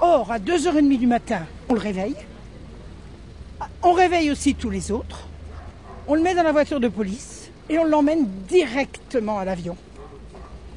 [0.00, 2.16] Or, à 2h30 du matin, on le réveille.
[3.82, 5.28] On réveille aussi tous les autres.
[6.08, 9.76] On le met dans la voiture de police et on l'emmène directement à l'avion.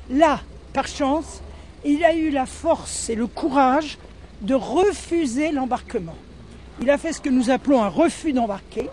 [0.10, 0.42] Là,
[0.74, 1.42] par chance,
[1.84, 3.98] il a eu la force et le courage
[4.42, 6.16] de refuser l'embarquement.
[6.82, 8.90] Il a fait ce que nous appelons un refus d'embarquer.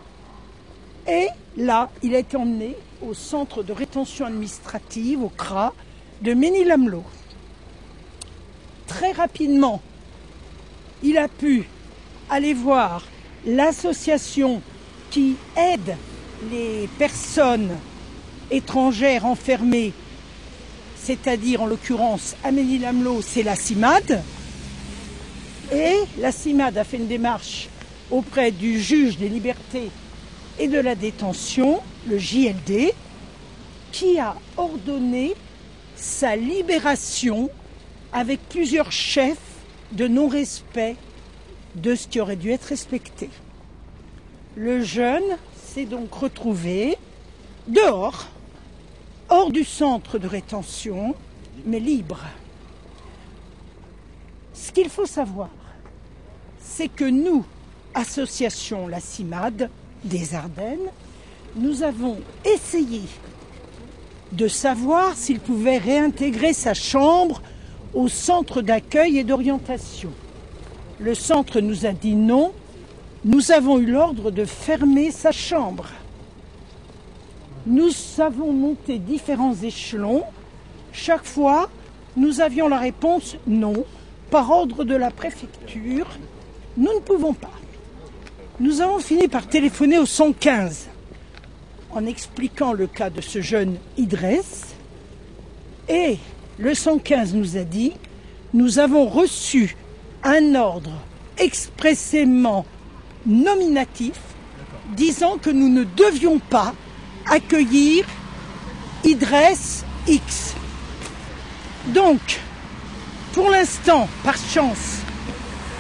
[1.09, 5.75] Et là, il a été emmené au centre de rétention administrative, au CRA,
[6.21, 7.03] de Ménilamlo.
[8.87, 9.83] Très rapidement,
[11.03, 11.65] il a pu
[12.31, 13.05] aller voir
[13.45, 14.63] l'association
[15.11, 15.97] qui aide
[16.51, 17.71] les personnes
[18.51, 19.93] étrangères enfermées,
[20.97, 24.23] c'est-à-dire en l'occurrence Amélie Lamelot, c'est la CIMAD.
[25.73, 27.69] Et la CIMAD a fait une démarche
[28.11, 29.91] auprès du juge des libertés
[30.59, 32.93] et de la détention, le JLD,
[33.91, 35.35] qui a ordonné
[35.97, 37.51] sa libération
[38.13, 39.39] avec plusieurs chefs
[39.93, 40.97] de non-respect
[41.75, 43.31] de ce qui aurait dû être respecté.
[44.57, 46.97] Le jeune s'est donc retrouvé
[47.69, 48.27] dehors,
[49.29, 51.15] hors du centre de rétention,
[51.65, 52.21] mais libre.
[54.53, 55.51] Ce qu'il faut savoir,
[56.61, 57.45] c'est que nous,
[57.95, 59.71] association La CIMAD
[60.05, 60.91] des Ardennes,
[61.57, 63.03] nous avons essayé
[64.33, 67.43] de savoir s'il pouvait réintégrer sa chambre
[67.95, 70.11] au centre d'accueil et d'orientation.
[70.99, 72.53] Le centre nous a dit non.
[73.25, 75.87] Nous avons eu l'ordre de fermer sa chambre.
[77.67, 80.25] Nous avons monté différents échelons.
[80.93, 81.69] Chaque fois,
[82.17, 83.85] nous avions la réponse non.
[84.31, 86.07] Par ordre de la préfecture,
[86.77, 87.51] nous ne pouvons pas.
[88.63, 90.87] Nous avons fini par téléphoner au 115
[91.91, 94.67] en expliquant le cas de ce jeune Idress.
[95.89, 96.19] Et
[96.61, 97.93] le 115 nous a dit,
[98.55, 99.77] nous avons reçu
[100.23, 100.93] un ordre
[101.39, 102.65] expressément
[103.27, 104.15] nominatif
[104.95, 106.73] disant que nous ne devions pas
[107.29, 108.07] accueillir
[109.03, 110.55] Idress X.
[111.89, 112.39] Donc,
[113.33, 114.99] pour l'instant, par chance,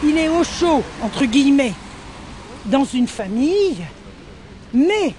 [0.02, 1.74] il est au chaud, entre guillemets,
[2.66, 3.84] dans une famille,
[4.72, 5.14] mais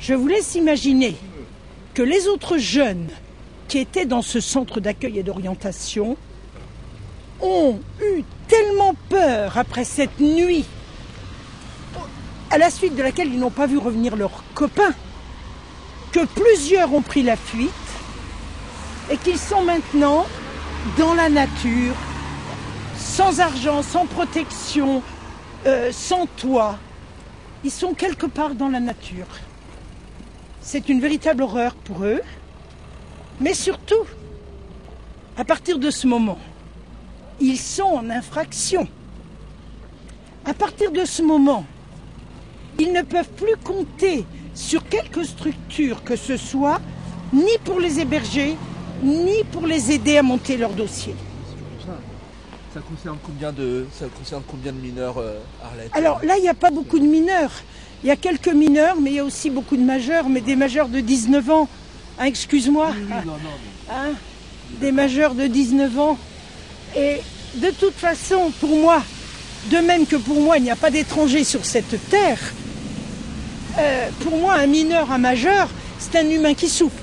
[0.00, 1.16] je vous laisse imaginer
[1.94, 3.08] que les autres jeunes
[3.68, 6.16] qui étaient dans ce centre d'accueil et d'orientation
[7.40, 10.64] ont eu tellement peur après cette nuit,
[12.50, 14.94] à la suite de laquelle ils n'ont pas vu revenir leurs copains,
[16.12, 17.70] que plusieurs ont pris la fuite
[19.10, 20.26] et qu'ils sont maintenant
[20.96, 21.94] dans la nature,
[22.96, 25.02] sans argent, sans protection,
[25.66, 26.78] euh, sans toit.
[27.64, 29.26] Ils sont quelque part dans la nature.
[30.60, 32.20] C'est une véritable horreur pour eux.
[33.40, 34.04] Mais surtout,
[35.36, 36.38] à partir de ce moment,
[37.40, 38.86] ils sont en infraction.
[40.44, 41.64] À partir de ce moment,
[42.78, 44.24] ils ne peuvent plus compter
[44.54, 46.80] sur quelque structure que ce soit,
[47.32, 48.56] ni pour les héberger,
[49.02, 51.14] ni pour les aider à monter leur dossier.
[52.76, 55.88] Ça concerne combien de, ça concerne combien de mineurs, euh, Arlette?
[55.94, 57.50] Alors là, il n'y a pas beaucoup de mineurs.
[58.04, 60.56] Il y a quelques mineurs, mais il y a aussi beaucoup de majeurs, mais des
[60.56, 61.70] majeurs de 19 ans.
[62.18, 62.90] Hein, Excuse-moi.
[63.90, 64.12] Hein,
[64.78, 66.18] des majeurs de 19 ans.
[66.94, 67.22] Et
[67.54, 69.02] de toute façon, pour moi,
[69.70, 72.40] de même que pour moi, il n'y a pas d'étrangers sur cette terre,
[73.78, 76.94] euh, pour moi, un mineur, un majeur, c'est un humain qui souffre.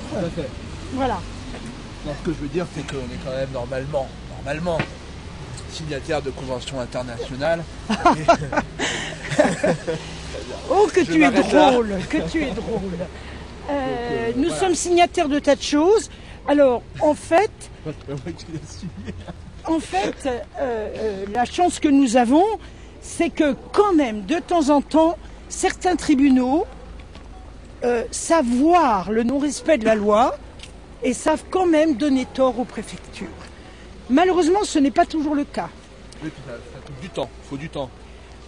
[0.93, 1.19] Voilà.
[2.05, 4.07] Non, ce que je veux dire, c'est qu'on est quand même normalement,
[4.37, 4.77] normalement,
[5.73, 7.63] signataire de conventions internationales.
[10.69, 12.97] Oh, que tu es drôle, que tu es drôle.
[13.69, 16.09] Euh, nous sommes signataires de tas de choses.
[16.47, 17.51] Alors, en fait,
[19.65, 22.45] en fait, euh, euh, la chance que nous avons,
[23.01, 25.17] c'est que quand même, de temps en temps,
[25.49, 26.65] certains tribunaux
[27.83, 30.35] euh, savent voir le non-respect de la loi
[31.03, 33.27] et savent quand même donner tort aux préfectures.
[34.09, 35.69] Malheureusement, ce n'est pas toujours le cas.
[36.23, 37.89] Oui, puis ça, ça coûte du temps, faut du temps.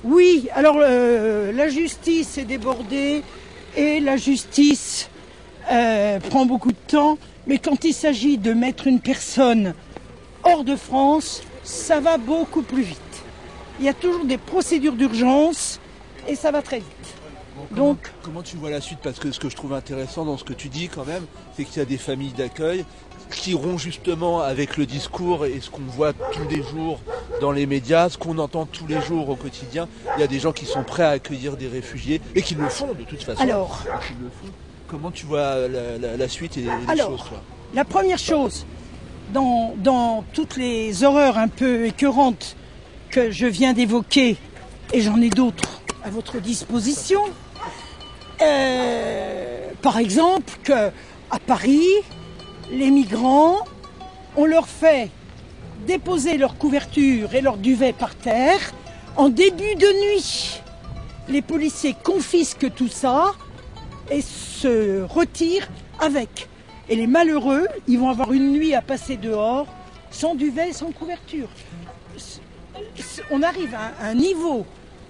[0.03, 3.24] Oui, alors euh, la justice est débordée
[3.76, 5.10] et la justice
[5.72, 9.74] euh, prend beaucoup de temps, mais quand il s'agit de mettre une personne
[10.43, 12.99] hors de France, ça va beaucoup plus vite.
[13.80, 15.80] Il y a toujours des procédures d'urgence
[16.28, 17.16] et ça va très vite.
[17.72, 18.99] Donc, Comment tu vois la suite?
[19.01, 21.26] Parce que ce que je trouve intéressant dans ce que tu dis quand même,
[21.56, 22.86] c'est qu'il y a des familles d'accueil
[23.32, 27.00] qui rompent justement avec le discours et ce qu'on voit tous les jours
[27.42, 29.88] dans les médias, ce qu'on entend tous les jours au quotidien.
[30.18, 32.68] Il y a des gens qui sont prêts à accueillir des réfugiés et qui le
[32.70, 33.42] font de toute façon.
[33.42, 33.84] Alors.
[34.20, 34.54] Le font.
[34.88, 37.42] Comment tu vois la, la- la suite et les Alors, choses, toi
[37.74, 38.66] La première chose,
[39.34, 42.56] dans, dans toutes les horreurs un peu écœurantes
[43.10, 44.38] que je viens d'évoquer,
[44.94, 47.22] et j'en ai d'autres à votre disposition,
[48.42, 50.74] euh, par exemple que
[51.32, 51.82] à Paris,
[52.72, 53.59] les migrants,
[54.36, 55.09] on leur fait
[55.88, 58.74] déposer leur couverture et leur duvet par terre
[59.16, 60.61] en début de nuit.
[61.28, 63.34] Les policiers confisquent tout ça
[64.11, 65.68] et se retirent
[65.99, 66.49] avec.
[66.89, 69.68] Et les malheureux, ils vont avoir une nuit à passer dehors,
[70.11, 71.49] sans duvet, sans couverture.
[73.32, 74.66] On arrive à un niveau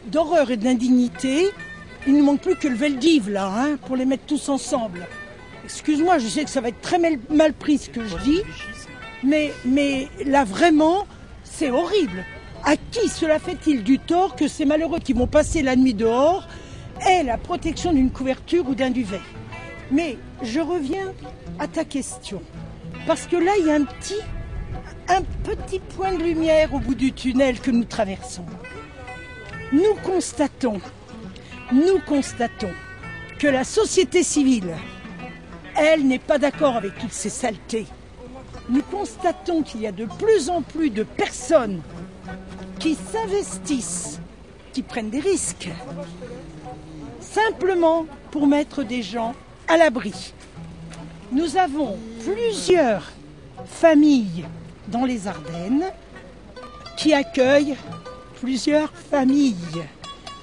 [0.08, 1.50] d'horreur et d'indignité.
[2.08, 5.06] Il ne manque plus que le Veldiv, là, hein, pour les mettre tous ensemble.
[5.66, 8.42] Excuse-moi, je sais que ça va être très mal, pris ce que je dis,
[9.24, 11.08] mais, mais là, vraiment,
[11.44, 12.24] c'est horrible.
[12.64, 16.48] À qui cela fait-il du tort que ces malheureux qui vont passer la nuit dehors
[17.08, 19.22] aient la protection d'une couverture ou d'un duvet?
[19.90, 21.14] Mais je reviens
[21.58, 22.44] à ta question.
[23.08, 24.22] Parce que là, il y a un petit,
[25.08, 28.46] un petit point de lumière au bout du tunnel que nous traversons.
[29.72, 30.80] Nous constatons,
[31.72, 32.72] nous constatons
[33.40, 34.76] que la société civile,
[35.76, 37.86] elle n'est pas d'accord avec toutes ces saletés.
[38.70, 41.82] Nous constatons qu'il y a de plus en plus de personnes
[42.80, 44.20] qui s'investissent,
[44.74, 45.70] qui prennent des risques,
[47.20, 49.36] simplement pour mettre des gens
[49.68, 50.34] à l'abri.
[51.32, 53.12] Nous avons plusieurs
[53.66, 54.46] familles
[54.88, 55.86] dans les Ardennes
[56.98, 57.76] qui accueillent
[58.40, 59.84] plusieurs familles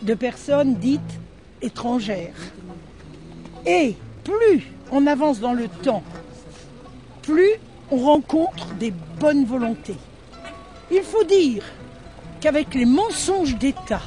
[0.03, 1.01] de personnes dites
[1.61, 2.35] étrangères.
[3.64, 6.03] Et plus on avance dans le temps,
[7.22, 7.51] plus
[7.90, 9.97] on rencontre des bonnes volontés.
[10.90, 11.64] Il faut dire
[12.40, 14.03] qu'avec les mensonges d'État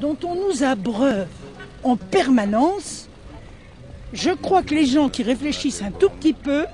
[0.00, 1.28] dont on nous abreuve
[1.84, 3.08] en permanence,
[4.12, 6.64] je crois que les gens qui réfléchissent un tout petit peu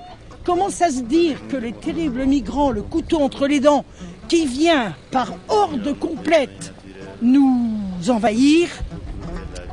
[0.45, 3.85] commencent à se dire que les terribles migrants, le couteau entre les dents,
[4.29, 6.73] qui vient par horde complète
[7.21, 8.71] nous envahir,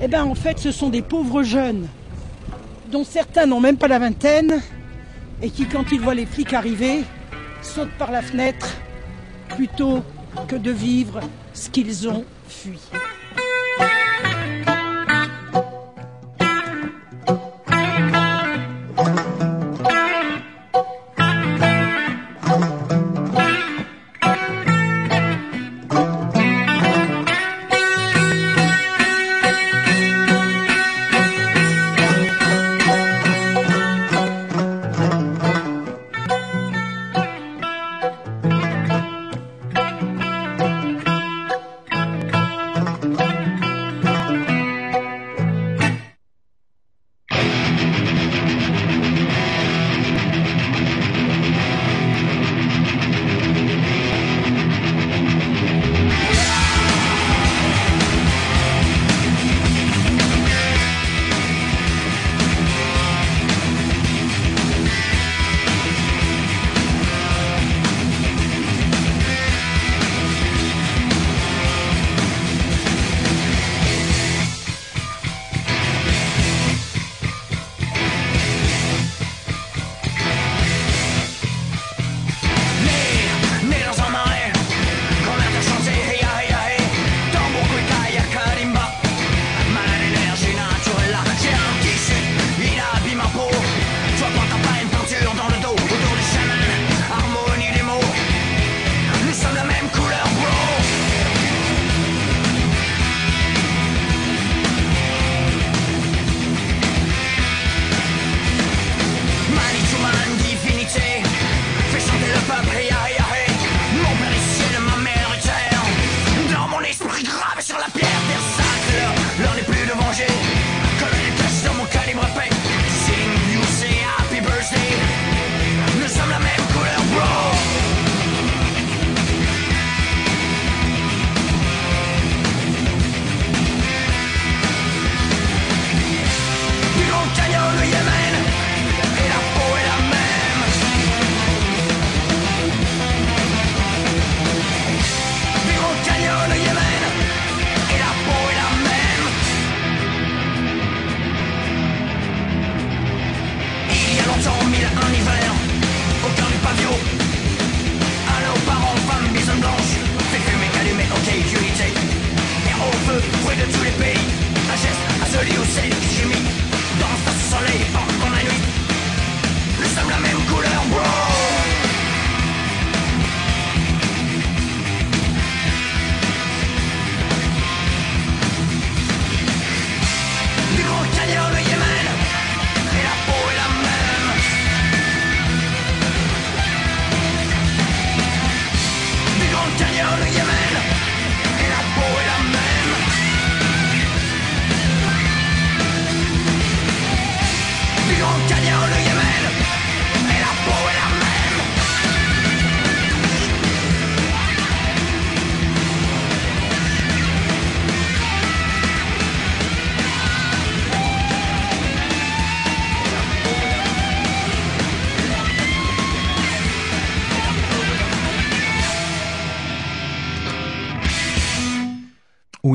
[0.02, 1.88] eh bien en fait ce sont des pauvres jeunes
[2.92, 4.62] dont certains n'ont même pas la vingtaine
[5.42, 7.04] et qui quand ils voient les flics arriver
[7.62, 8.70] sautent par la fenêtre
[9.50, 10.04] plutôt
[10.48, 11.20] que de vivre
[11.54, 12.80] ce qu'ils ont fui.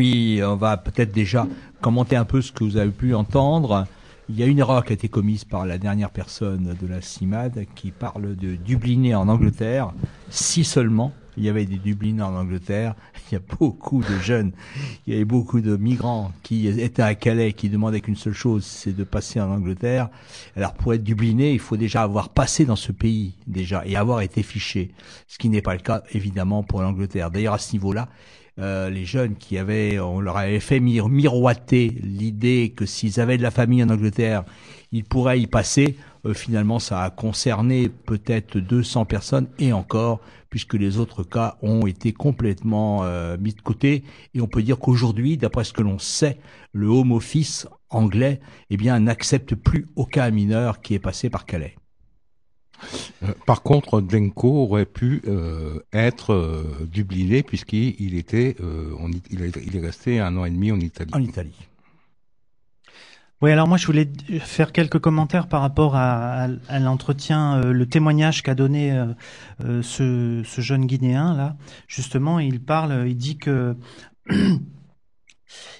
[0.01, 1.47] On va peut-être déjà
[1.81, 3.87] commenter un peu ce que vous avez pu entendre.
[4.29, 7.03] Il y a une erreur qui a été commise par la dernière personne de la
[7.03, 9.93] CIMAD qui parle de Dublinés en Angleterre.
[10.31, 12.95] Si seulement il y avait des Dublinés en Angleterre,
[13.31, 14.53] il y a beaucoup de jeunes,
[15.07, 18.65] il y avait beaucoup de migrants qui étaient à Calais, qui demandaient qu'une seule chose,
[18.65, 20.09] c'est de passer en Angleterre.
[20.57, 24.21] Alors pour être Dubliné, il faut déjà avoir passé dans ce pays déjà et avoir
[24.21, 24.93] été fiché,
[25.27, 27.31] ce qui n'est pas le cas évidemment pour l'Angleterre.
[27.31, 28.09] D'ailleurs à ce niveau-là,
[28.59, 33.39] euh, les jeunes qui avaient, on leur avait fait mir- miroiter l'idée que s'ils avaient
[33.39, 34.45] de la famille en Angleterre,
[34.93, 35.97] ils pourraient y passer.
[36.27, 41.87] Euh, finalement, ça a concerné peut-être 200 personnes et encore, puisque les autres cas ont
[41.87, 44.05] été complètement euh, mis de côté.
[44.35, 46.39] Et on peut dire qu'aujourd'hui, d'après ce que l'on sait,
[46.73, 48.41] le Home Office anglais,
[48.71, 51.77] eh bien, n'accepte plus aucun mineur qui est passé par Calais.
[53.23, 58.57] Euh, Par contre, Denko aurait pu euh, être euh, dubliné puisqu'il il était,
[59.31, 61.11] il, est, resté un an et demi en Italie.
[61.15, 61.69] En Italie.
[63.41, 64.09] Oui, alors moi je voulais
[64.39, 66.47] faire quelques commentaires par rapport à,
[66.79, 68.97] l'entretien, le témoignage qu'a donné
[69.59, 71.57] ce, ce jeune Guinéen là.
[71.89, 73.75] Justement, il parle, il dit que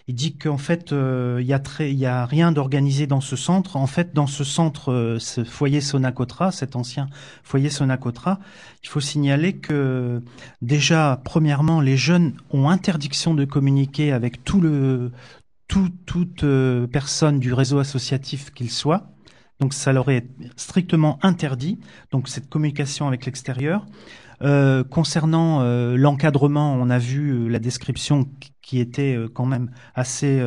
[0.09, 3.77] il dit qu'en fait euh, il il y a rien d'organisé dans ce centre.
[3.77, 7.09] En fait, dans ce centre, euh, ce foyer Sonacotra, cet ancien
[7.43, 8.41] foyer Sonacotra,
[8.83, 10.23] il faut signaler que
[10.61, 15.13] déjà premièrement les jeunes ont interdiction de communiquer avec tout le
[15.69, 19.09] tout, toute euh, personne du réseau associatif qu'il soit.
[19.61, 21.79] Donc ça leur est strictement interdit.
[22.11, 23.87] Donc cette communication avec l'extérieur.
[24.43, 30.41] Euh, concernant euh, l'encadrement, on a vu euh, la description qui- était quand même assez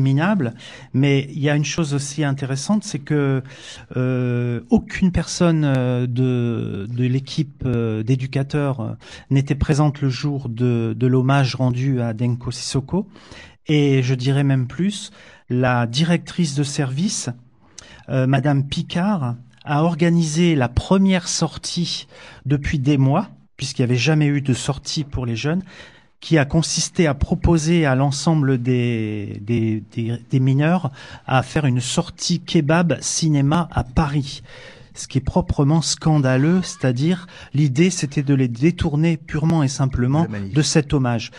[0.00, 0.54] minable.
[0.94, 3.40] Mais il y a une chose aussi intéressante, c'est que
[4.68, 8.96] aucune personne de l'équipe d'éducateurs
[9.30, 13.06] n'était présente le jour de l'hommage rendu à Denko Sissoko.
[13.68, 15.12] Et je dirais même plus,
[15.48, 17.30] la directrice de service,
[18.08, 19.36] Madame Picard,
[19.68, 22.08] a organisé la première sortie
[22.46, 25.62] depuis des mois, puisqu'il n'y avait jamais eu de sortie pour les jeunes,
[26.20, 30.90] qui a consisté à proposer à l'ensemble des, des, des, des mineurs
[31.26, 34.42] à faire une sortie kebab cinéma à Paris.
[34.94, 40.62] Ce qui est proprement scandaleux, c'est-à-dire l'idée c'était de les détourner purement et simplement de
[40.62, 41.30] cet hommage.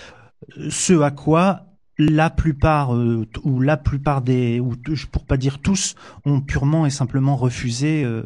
[0.70, 1.66] Ce à quoi
[2.00, 4.74] la plupart euh, ou la plupart des ou
[5.12, 5.96] pour pas dire tous
[6.26, 8.24] ont purement et simplement refusé euh,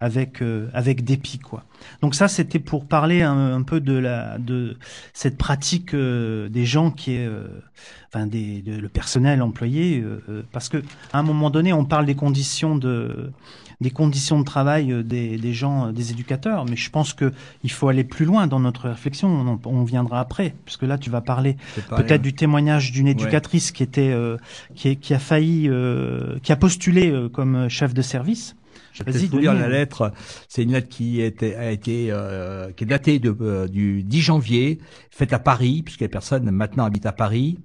[0.00, 1.64] avec euh, avec dépit quoi.
[2.02, 4.76] Donc ça c'était pour parler un, un peu de la de
[5.12, 7.48] cette pratique euh, des gens qui est euh,
[8.12, 10.78] enfin des de- le personnel employé euh, euh, parce que
[11.12, 13.32] à un moment donné on parle des conditions de
[13.80, 17.32] des conditions de travail euh, des, des gens, des éducateurs, mais je pense que
[17.62, 19.28] il faut aller plus loin dans notre réflexion.
[19.28, 21.56] On, on viendra après, puisque là tu vas parler
[22.02, 24.36] peut-être du témoignage d'une éducatrice qui était euh,
[24.74, 28.56] qui, qui a failli, euh, qui a postulé euh, comme chef de service.
[28.92, 30.12] Je vais vous lire la lettre.
[30.48, 34.20] C'est une lettre qui était, a été, euh, qui est datée de, euh, du 10
[34.20, 34.78] janvier,
[35.10, 37.58] faite à Paris, puisque la personne maintenant habite à Paris.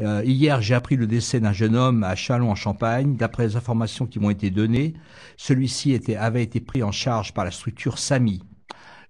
[0.00, 3.16] Euh, hier, j'ai appris le décès d'un jeune homme à Châlons en Champagne.
[3.16, 4.94] D'après les informations qui m'ont été données,
[5.36, 8.42] celui-ci avait été pris en charge par la structure SAMI.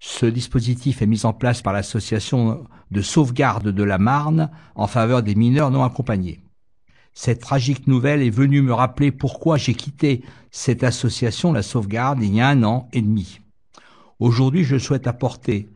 [0.01, 5.23] Ce dispositif est mis en place par l'association de sauvegarde de la Marne en faveur
[5.23, 6.44] des mineurs non accompagnés.
[7.15, 12.35] Cette tragique nouvelle est venue me rappeler pourquoi j'ai quitté cette association, la sauvegarde, il
[12.35, 13.41] y a un an et demi.
[14.19, 15.69] Aujourd'hui, je souhaite apporter,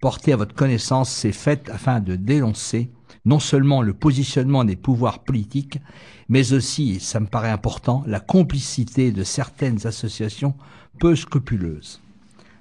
[0.00, 2.90] porter à votre connaissance ces faits afin de dénoncer
[3.26, 5.80] non seulement le positionnement des pouvoirs politiques,
[6.28, 10.54] mais aussi, ça me paraît important, la complicité de certaines associations
[10.98, 12.00] peu scrupuleuses.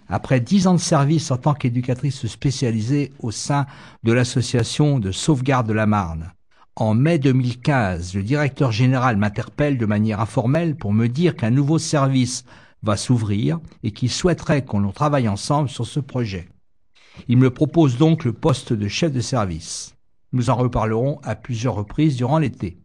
[0.07, 3.65] Après dix ans de service en tant qu'éducatrice spécialisée au sein
[4.03, 6.31] de l'association de sauvegarde de la Marne,
[6.77, 11.79] en mai 2015, le directeur général m'interpelle de manière informelle pour me dire qu'un nouveau
[11.79, 12.43] service
[12.83, 16.49] va s'ouvrir et qu'il souhaiterait qu'on travaille ensemble sur ce projet.
[17.29, 19.95] Il me propose donc le poste de chef de service.
[20.33, 22.77] Nous en reparlerons à plusieurs reprises durant l'été.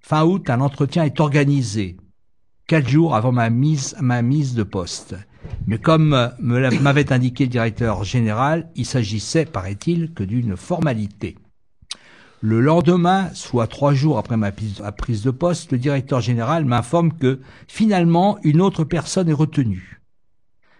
[0.00, 1.98] Fin août, un entretien est organisé,
[2.66, 5.14] quatre jours avant ma mise, ma mise de poste.
[5.66, 11.36] Mais comme euh, m'avait indiqué le directeur général, il s'agissait, paraît-il, que d'une formalité.
[12.42, 14.80] Le lendemain, soit trois jours après ma prise-
[15.22, 20.00] de poste, le directeur général m'informe que finalement une autre personne est retenue.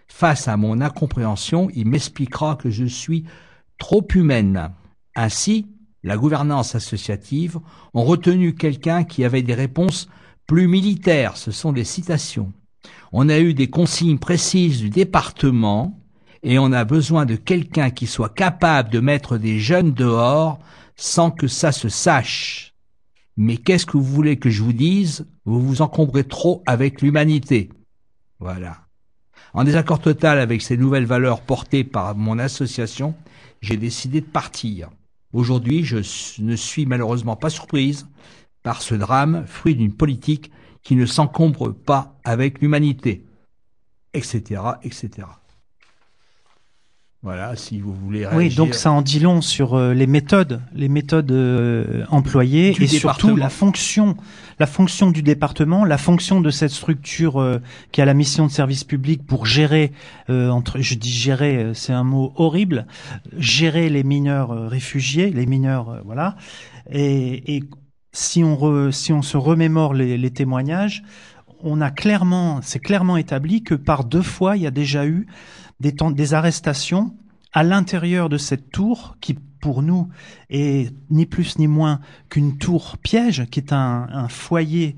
[0.07, 3.25] Face à mon incompréhension, il m'expliquera que je suis
[3.77, 4.71] trop humaine.
[5.15, 5.67] Ainsi,
[6.03, 7.59] la gouvernance associative
[7.93, 10.09] ont retenu quelqu'un qui avait des réponses
[10.47, 12.51] plus militaires, ce sont des citations.
[13.11, 15.99] On a eu des consignes précises du département
[16.41, 20.59] et on a besoin de quelqu'un qui soit capable de mettre des jeunes dehors
[21.01, 22.75] sans que ça se sache.
[23.35, 25.27] Mais qu'est-ce que vous voulez que je vous dise?
[25.45, 27.69] Vous vous encombrez trop avec l'humanité.
[28.39, 28.85] Voilà.
[29.53, 33.15] En désaccord total avec ces nouvelles valeurs portées par mon association,
[33.61, 34.91] j'ai décidé de partir.
[35.33, 35.97] Aujourd'hui, je
[36.39, 38.07] ne suis malheureusement pas surprise
[38.61, 40.51] par ce drame, fruit d'une politique
[40.83, 43.25] qui ne s'encombre pas avec l'humanité,
[44.13, 45.27] etc., etc.
[47.23, 48.57] Voilà, si vous voulez Oui, réagir.
[48.57, 52.87] donc ça en dit long sur euh, les méthodes, les méthodes euh, employées Du et
[52.87, 54.17] surtout la fonction,
[54.59, 57.59] la fonction du département, la fonction de cette structure euh,
[57.91, 59.91] qui a la mission de service public pour gérer,
[60.29, 62.87] entre, je dis gérer, c'est un mot horrible,
[63.37, 66.35] gérer les mineurs réfugiés, les mineurs, voilà.
[66.89, 67.63] Et, et
[68.13, 71.03] si on re- si on se remémore les, les témoignages,
[71.63, 75.27] on a clairement, c'est clairement établi que par deux fois, il y a déjà eu
[75.81, 77.13] des, arrestations
[77.53, 80.09] à l'intérieur de cette tour qui, pour nous,
[80.49, 84.95] est ni plus ni moins qu'une tour piège, qui est un, foyer,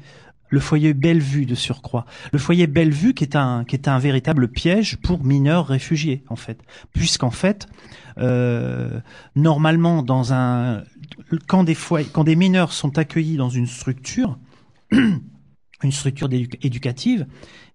[0.49, 2.05] le foyer Bellevue de surcroît.
[2.31, 6.35] Le foyer Bellevue qui est un, qui est un véritable piège pour mineurs réfugiés, en
[6.35, 6.61] fait.
[6.93, 7.67] Puisqu'en fait,
[8.19, 8.99] euh,
[9.35, 10.83] normalement, dans un,
[11.47, 11.77] quand des
[12.11, 14.37] quand des mineurs sont accueillis dans une structure,
[14.91, 17.25] une structure éducative,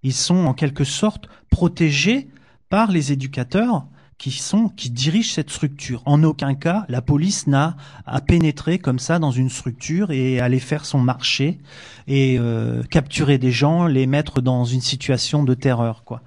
[0.03, 2.29] ils sont en quelque sorte protégés
[2.69, 3.87] par les éducateurs
[4.19, 6.03] qui sont qui dirigent cette structure.
[6.05, 10.59] En aucun cas, la police n'a à pénétrer comme ça dans une structure et aller
[10.59, 11.61] faire son marché
[12.09, 16.23] et euh, capturer des gens, les mettre dans une situation de terreur, quoi.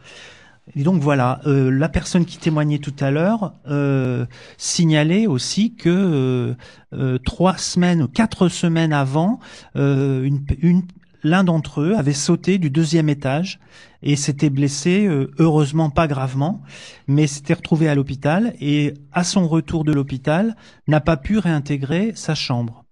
[0.76, 4.26] Et donc voilà, euh, la personne qui témoignait tout à l'heure euh,
[4.58, 6.56] signalait aussi que euh,
[6.94, 9.40] euh, trois semaines, quatre semaines avant,
[9.76, 10.84] euh, une, une,
[11.24, 13.60] l'un d'entre eux avait sauté du deuxième étage
[14.04, 16.62] et s'était blessé, euh, heureusement pas gravement,
[17.08, 20.56] mais s'était retrouvé à l'hôpital et à son retour de l'hôpital
[20.88, 22.86] n'a pas pu réintégrer sa chambre.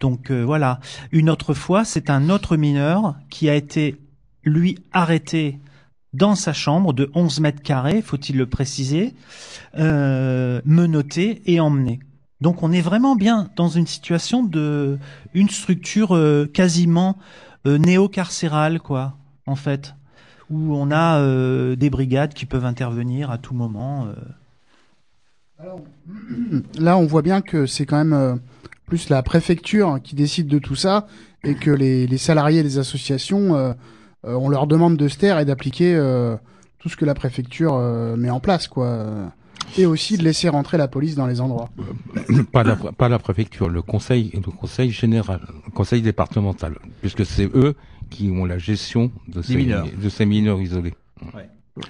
[0.00, 0.80] Donc euh, voilà,
[1.12, 3.96] une autre fois, c'est un autre mineur qui a été
[4.44, 5.58] lui arrêté
[6.14, 9.14] dans sa chambre de 11 mètres carrés, faut-il le préciser,
[9.76, 12.00] euh, menotté et emmené.
[12.40, 14.98] Donc on est vraiment bien dans une situation de
[15.34, 17.16] une structure euh, quasiment
[17.66, 19.16] euh, néo-carcérale, quoi,
[19.46, 19.94] en fait,
[20.50, 24.08] où on a euh, des brigades qui peuvent intervenir à tout moment.
[26.78, 28.40] Là, on voit bien que c'est quand même
[28.88, 31.06] plus la préfecture qui décide de tout ça
[31.44, 33.72] et que les, les salariés des associations, euh,
[34.26, 35.94] euh, on leur demande de se taire et d'appliquer
[36.78, 37.78] tout ce que la préfecture
[38.16, 39.32] met en place, quoi.
[39.76, 41.68] Et aussi de laisser rentrer la police dans les endroits.
[42.52, 47.48] pas la, pas la préfecture, le conseil, le conseil général, le conseil départemental, puisque c'est
[47.54, 47.74] eux
[48.10, 49.86] qui ont la gestion de ces, mineurs.
[50.02, 50.94] de ces mineurs isolés.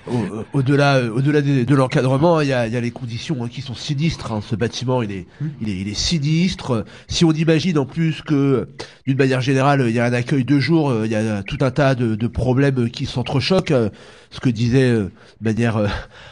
[0.06, 3.48] Au- Au-delà, euh, au-delà de, l'encadrement, il y a, il y a les conditions hein,
[3.48, 4.32] qui sont sinistres.
[4.32, 4.42] hein.
[4.46, 5.26] Ce bâtiment, il est,
[5.62, 6.84] il est, il est sinistre.
[7.06, 8.68] Si on imagine en plus que,
[9.06, 11.56] d'une manière générale, il y a un accueil de jour, euh, il y a tout
[11.62, 13.72] un tas de, de problèmes qui s'entrechoquent.
[14.30, 15.10] Euh, Ce que disaient euh,
[15.40, 15.88] de manière euh,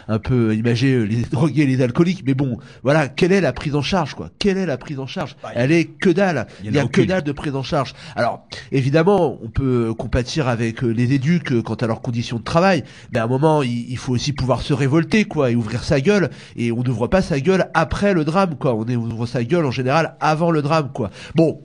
[0.09, 2.23] un peu imagée euh, les drogués, et les alcooliques.
[2.27, 4.31] Mais bon, voilà, quelle est la prise en charge, quoi?
[4.39, 5.37] Quelle est la prise en charge?
[5.55, 6.47] Elle est que dalle.
[6.63, 7.95] Il y en Il y a a que dalle de prise en charge.
[8.15, 12.45] Alors, évidemment, on peut compatir avec euh, les éduques euh, quant à leurs conditions de
[12.45, 15.85] travail, mais à un moment, il, il faut aussi pouvoir se révolter, quoi, et ouvrir
[15.85, 16.31] sa gueule.
[16.57, 18.75] Et on n'ouvre pas sa gueule après le drame, quoi.
[18.75, 21.11] On ouvre sa gueule en général avant le drame, quoi.
[21.35, 21.61] Bon.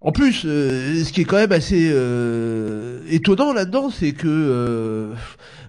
[0.00, 5.14] En plus, euh, ce qui est quand même assez euh, étonnant là-dedans, c'est que euh,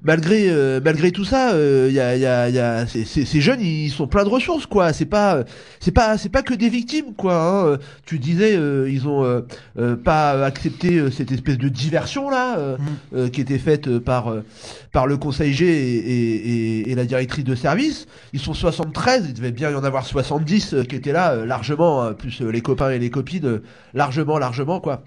[0.03, 3.41] malgré euh, malgré tout ça, il y a, y a, y a ces, ces- ces
[3.41, 4.93] jeunes, ils sont pleins de ressources, quoi.
[4.93, 5.43] C'est pas
[5.79, 7.73] c'est pas c'est pas que des victimes, quoi.
[7.73, 7.77] hein.
[8.05, 9.41] Tu disais, euh, ils ont euh,
[9.77, 12.77] euh, pas accepté euh, cette espèce de diversion là, euh,
[13.15, 14.43] euh, qui était faite euh, par euh,
[14.91, 16.35] par le conseil G et, et,
[16.81, 18.07] et- et la directrice de service.
[18.33, 21.45] Ils sont 73, il devait bien y en avoir 70 euh, qui étaient là, euh,
[21.45, 25.03] largement, euh, plus euh, les copains et les copines, euh, largement, largement, quoi.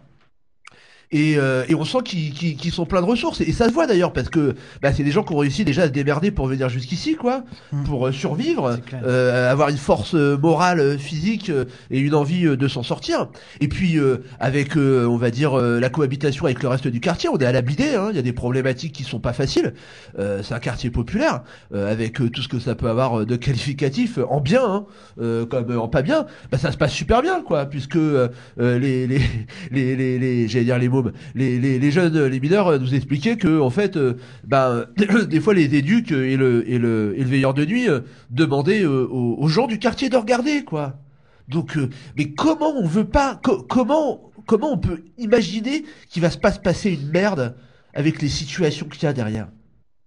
[1.13, 3.41] Et, euh, et on sent qu'ils qu'ils- qu'ils sont pleins de ressources.
[3.43, 5.83] Et ça se voit d'ailleurs parce que bah, c'est des gens qui ont réussi déjà
[5.83, 7.45] à se démerder pour venir jusqu'ici, quoi,
[7.85, 11.51] pour euh, survivre, euh, avoir une force euh, morale, euh, physique
[11.91, 13.29] et une envie de s'en sortir.
[13.61, 17.29] Et puis euh, avec, euh, on va dire, la cohabitation avec le reste du quartier,
[17.29, 17.95] on est à la bidée.
[17.95, 18.09] hein.
[18.11, 19.75] Il y a des problématiques qui sont pas faciles.
[20.19, 21.43] Euh, c'est un quartier populaire
[21.75, 24.87] euh, avec tout ce que ça peut avoir de qualificatif en bien, hein,
[25.21, 26.27] euh, comme en pas bien.
[26.51, 29.21] Bah, ça se passe super bien, quoi, puisque euh, les les
[29.71, 30.89] les les, les j'allais dire les
[31.35, 34.87] les, jeunes, les mineurs euh, nous expliquaient que en fait, euh, bah,
[35.29, 37.87] des fois les éduques euh, et le et le et le veilleur de nuit
[38.31, 40.99] demandaient aux, gens du quartier de regarder, quoi.
[41.49, 41.77] Donc,
[42.17, 46.59] mais comment on veut pas, co- comment comment on peut imaginer qu'il va pas se
[46.61, 47.57] passer une merde
[47.95, 49.49] avec les situations qu'il y a derrière?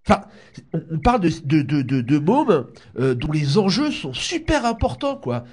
[0.08, 0.22] Enfin,
[0.72, 2.66] on, parle de, de, de, de, mômes
[2.96, 5.44] dont les enjeux sont super importants, quoi.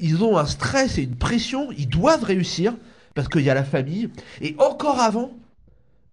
[0.00, 2.74] Ils ont un stress et une pression, ils doivent réussir
[3.16, 4.10] parce qu'il y a la famille.
[4.40, 5.32] Et encore avant,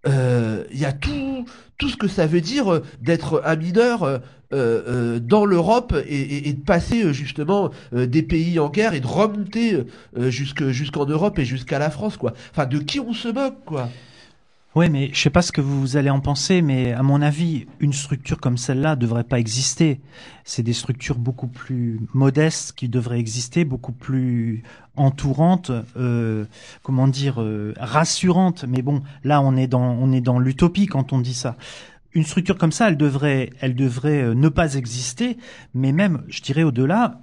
[0.08, 1.44] euh, il y a tout,
[1.78, 4.20] tout ce que ça veut dire euh, d'être un mineur
[4.52, 9.84] euh, dans l'Europe et, de passer justement des pays en guerre et de remonter
[10.16, 12.34] jusque- jusqu'en Europe et jusqu'à la France, quoi.
[12.52, 13.88] Enfin, de qui on se moque, quoi.
[14.74, 17.66] Ouais, mais je sais pas ce que vous allez en penser, mais à mon avis,
[17.78, 20.00] une structure comme celle-là devrait pas exister.
[20.42, 24.64] C'est des structures beaucoup plus modestes qui devraient exister, beaucoup plus
[24.96, 26.44] entourantes, euh,
[26.82, 28.64] comment dire, euh, rassurantes.
[28.64, 31.56] Mais bon, là, on est dans, on est dans l'utopie quand on dit ça.
[32.12, 35.38] Une structure comme ça, elle devrait, elle devrait euh, ne pas exister.
[35.72, 37.20] Mais même, je dirais au-delà,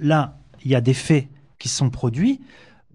[0.00, 2.40] là, il y a des faits qui sont produits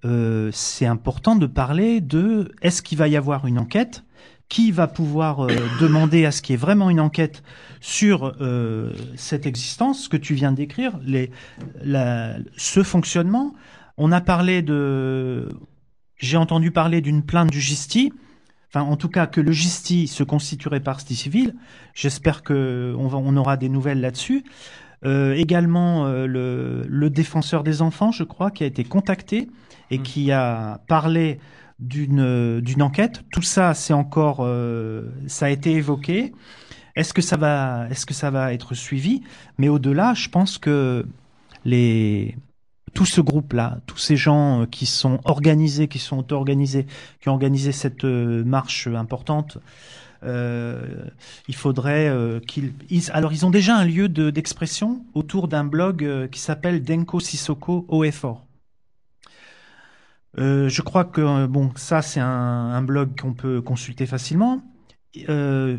[0.05, 4.03] euh, c'est important de parler de est-ce qu'il va y avoir une enquête?
[4.47, 7.43] Qui va pouvoir euh, demander à ce qu'il y ait vraiment une enquête
[7.81, 10.99] sur euh, cette existence, ce que tu viens de décrire,
[12.57, 13.53] ce fonctionnement.
[13.97, 15.49] On a parlé de,
[16.17, 18.13] j'ai entendu parler d'une plainte du Gisti,
[18.69, 21.55] enfin en tout cas que le Gisti se constituerait partie civile.
[21.93, 24.45] J'espère que on, va, aura des nouvelles là-dessus.
[25.05, 29.47] Également le, le défenseur des enfants, je crois, qui a été contacté
[29.91, 31.39] et qui a parlé
[31.79, 33.23] d'une d'une enquête.
[33.31, 36.33] Tout ça, c'est encore, euh, ça a été évoqué.
[36.95, 39.21] Est-ce que ça va, est-ce que ça va être suivi?
[39.57, 41.05] Mais au-delà, je pense que
[41.65, 42.35] les
[42.93, 46.87] tout ce groupe-là, tous ces gens euh, qui sont organisés, qui sont auto-organisés,
[47.21, 49.59] qui ont organisé cette euh, marche importante,
[50.23, 51.05] euh,
[51.47, 52.73] il faudrait euh, qu'ils.
[52.89, 56.83] ils- alors, ils ont déjà un lieu de- d'expression autour d'un blog euh, qui s'appelle
[56.83, 58.48] Denko Sissoko Fort.
[60.37, 64.61] Euh, je crois que euh, bon, ça c'est un, blog qu'on peut consulter facilement.
[65.27, 65.77] Euh,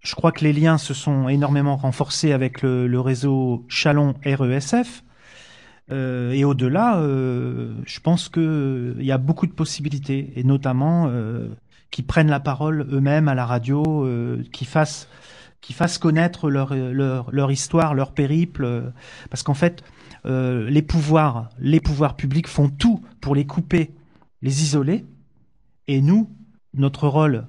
[0.00, 5.04] je crois que les liens se sont énormément renforcés avec le, réseau Chalon RESF.
[5.90, 11.12] Et au-delà, je pense que il y a beaucoup de possibilités, et notamment
[11.90, 14.08] qui prennent la parole eux-mêmes à la radio,
[14.52, 15.06] qui fassent
[16.00, 18.92] connaître leur leur, histoire, leur périple,
[19.28, 19.84] parce qu'en fait,
[20.24, 23.90] euh, les pouvoirs, les pouvoirs publics font tout pour les couper,
[24.42, 25.04] les isoler,
[25.88, 26.30] et nous,
[26.74, 27.46] notre rôle,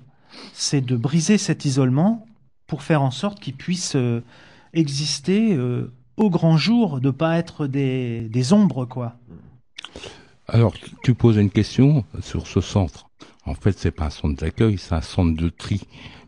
[0.54, 2.26] c'est de briser cet isolement
[2.68, 4.22] pour faire en sorte qu'ils puissent euh,
[4.74, 9.16] exister euh, au grand jour, de pas être des, des ombres, quoi.
[10.48, 13.08] Alors, tu- poses une question sur ce centre.
[13.46, 15.82] En fait, c'est pas un centre d'accueil, c'est un centre de tri,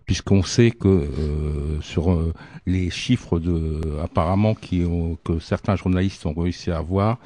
[0.05, 2.33] puisqu'on sait que euh, sur euh,
[2.65, 7.17] les chiffres de apparemment que certains journalistes ont réussi à avoir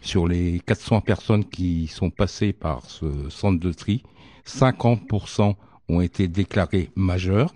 [0.00, 4.02] sur les 400 personnes qui sont passées par ce centre de tri,
[4.46, 5.54] 50%
[5.88, 7.54] ont été déclarés majeurs,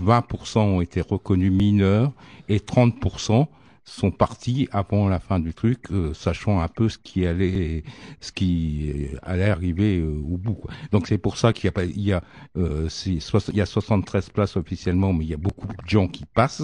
[0.00, 2.12] 20% ont été reconnus mineurs
[2.48, 3.46] et 30%
[3.84, 7.82] sont partis avant la fin du truc, euh, sachant un peu ce qui allait,
[8.20, 10.54] ce qui allait arriver euh, au bout.
[10.54, 10.70] quoi.
[10.92, 12.22] Donc c'est pour ça qu'il y a pas, il y a,
[12.56, 16.24] euh, il y a 73 places officiellement, mais il y a beaucoup de gens qui
[16.26, 16.62] passent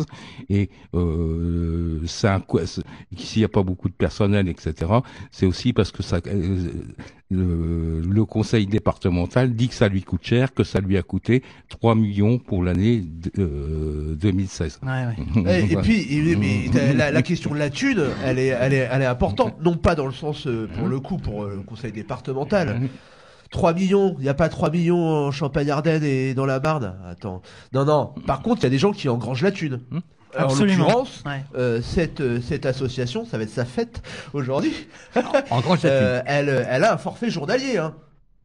[0.48, 4.74] et euh, s'il n'y a pas beaucoup de personnel, etc.
[5.30, 6.70] C'est aussi parce que ça, euh,
[7.30, 11.42] le, le conseil départemental dit que ça lui coûte cher, que ça lui a coûté
[11.68, 14.80] 3 millions pour l'année de- euh, 2016.
[15.36, 19.02] Et, et puis, et- la, la question de la thune, elle est, elle est, elle
[19.02, 19.56] est importante.
[19.62, 22.80] Non pas dans le sens, euh, pour le coup, pour euh, le conseil départemental.
[23.50, 26.94] 3 millions, il n'y a pas 3 millions en Champagne-Ardenne et dans la Marne.
[27.08, 27.40] Attends.
[27.72, 28.12] Non, non.
[28.26, 29.80] Par contre, il y a des gens qui engrangent la thune.
[30.38, 30.84] En Absolument.
[30.84, 31.42] l'occurrence, Ouais.
[31.56, 34.02] euh, cette, euh, cette association, ça va être sa fête
[34.34, 34.74] aujourd'hui.
[35.50, 35.90] Engrange la thune.
[35.90, 37.78] Euh, elle, elle a un forfait journalier.
[37.78, 37.94] Hein.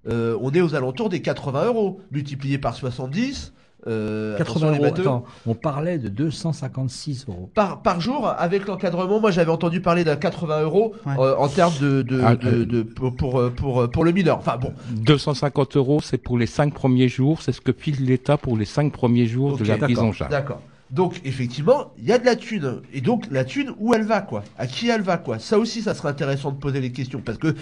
[0.07, 3.51] Euh, on est aux alentours des 80 euros, multiplié par 70.
[3.88, 4.99] Euh, 80 attention, les euros.
[5.01, 7.49] Attends, on parlait de 256 euros.
[7.53, 11.73] Par, par jour, avec l'encadrement, moi j'avais entendu parler d'un 80 euros euh, en termes
[11.81, 14.38] de, de, Ah, de- euh, de- pour, pour, euh, pour, pour le mineur.
[14.38, 18.38] Enfin bon, 250 euros, c'est pour les cinq premiers jours, c'est ce que file l'État
[18.38, 20.31] pour les cinq premiers jours de la prise en charge.
[20.31, 20.61] D'accord.
[20.93, 22.81] Donc effectivement, il y a de la thune.
[22.93, 24.43] Et donc la thune, où elle va quoi?
[24.59, 25.39] À qui elle va quoi?
[25.39, 27.55] Ça aussi, ça serait intéressant de poser les questions parce que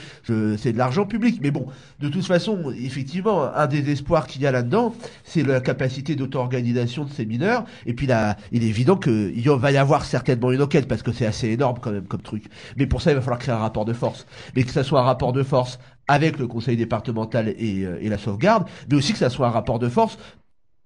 [0.57, 1.39] c'est de l'argent public.
[1.41, 1.65] Mais bon,
[2.01, 7.05] de toute façon, effectivement, un des espoirs qu'il y a là-dedans, c'est la capacité d'auto-organisation
[7.05, 7.63] de ces mineurs.
[7.85, 11.13] Et puis là, il est évident qu'il va y avoir certainement une enquête parce que
[11.13, 12.43] c'est assez énorme quand même comme truc.
[12.75, 14.25] Mais pour ça, il va falloir créer un rapport de force.
[14.57, 15.79] Mais que ça soit un rapport de force
[16.09, 19.51] avec le conseil départemental et, euh, et la sauvegarde, mais aussi que ça soit un
[19.51, 20.17] rapport de force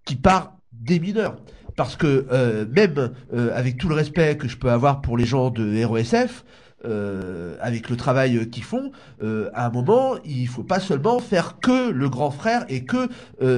[0.05, 0.54] qui part
[0.85, 1.35] des mineurs.
[1.75, 5.25] Parce que euh, même euh, avec tout le respect que je peux avoir pour les
[5.25, 6.45] gens de RESF,
[6.85, 11.89] euh, avec le travail qu'ils font, à un moment, il faut pas seulement faire que
[11.89, 13.09] le grand frère et que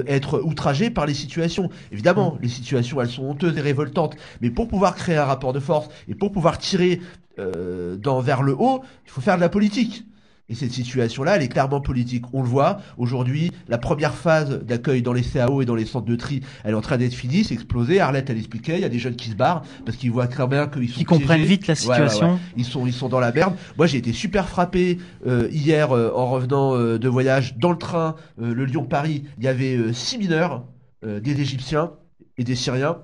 [0.08, 1.70] être outragé par les situations.
[1.92, 5.60] Évidemment, les situations, elles sont honteuses et révoltantes, mais pour pouvoir créer un rapport de
[5.60, 7.02] force et pour pouvoir tirer
[7.38, 10.07] dans, vers le haut, il faut faire de la politique.
[10.50, 12.24] Et cette situation-là, elle est clairement politique.
[12.32, 16.06] On le voit, aujourd'hui, la première phase d'accueil dans les CAO et dans les centres
[16.06, 18.00] de tri, elle est en train d'être finie, c'est explosé.
[18.00, 20.48] Arlette, elle expliquait, il y a des jeunes qui se barrent parce qu'ils voient très
[20.48, 22.08] bien qu'ils sont Qui comprennent vite la Ouais, ouais, ouais.
[22.10, 22.40] situation.
[22.56, 23.56] Ils sont, ils sont dans la merde.
[23.78, 27.78] Moi, j'ai été super frappé euh, hier euh, en revenant euh, de voyage dans le
[27.78, 29.26] train, euh, le Lyon-Paris.
[29.38, 30.64] Il y avait euh, six mineurs,
[31.06, 31.92] euh, des Égyptiens
[32.38, 33.00] et des Syriens.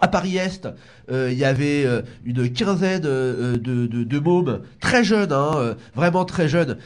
[0.00, 0.66] À Paris-Est,
[1.10, 6.48] euh, il y avait euh, une quinzaine euh, de, mômes très jeunes, hein, vraiment très
[6.48, 6.78] jeunes.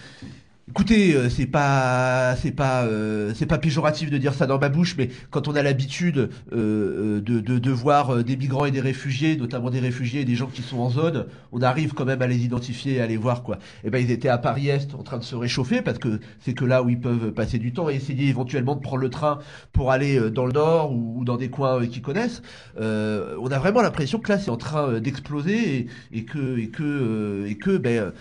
[0.67, 4.71] Écoutez, euh, c'est pas, c'est pas, euh, c'est pas péjoratif de dire ça dans ma
[4.71, 8.65] bouche, mais quand on a l'habitude euh, euh, de, de, de voir euh, des migrants
[8.65, 11.93] et des réfugiés, notamment des réfugiés et des gens qui sont en zone, on arrive
[11.93, 13.59] quand même à les identifier et à les voir quoi.
[13.85, 16.55] Et ben ils étaient à Paris Est en train de se réchauffer parce que c'est
[16.55, 19.41] que là où ils peuvent passer du temps et essayer éventuellement de prendre le train
[19.75, 22.41] pour aller dans le nord ou, dans des coins qu'ils connaissent.
[22.79, 25.77] On a vraiment l'impression que là c'est en train d'exploser
[26.13, 28.13] et, et que et que et que ben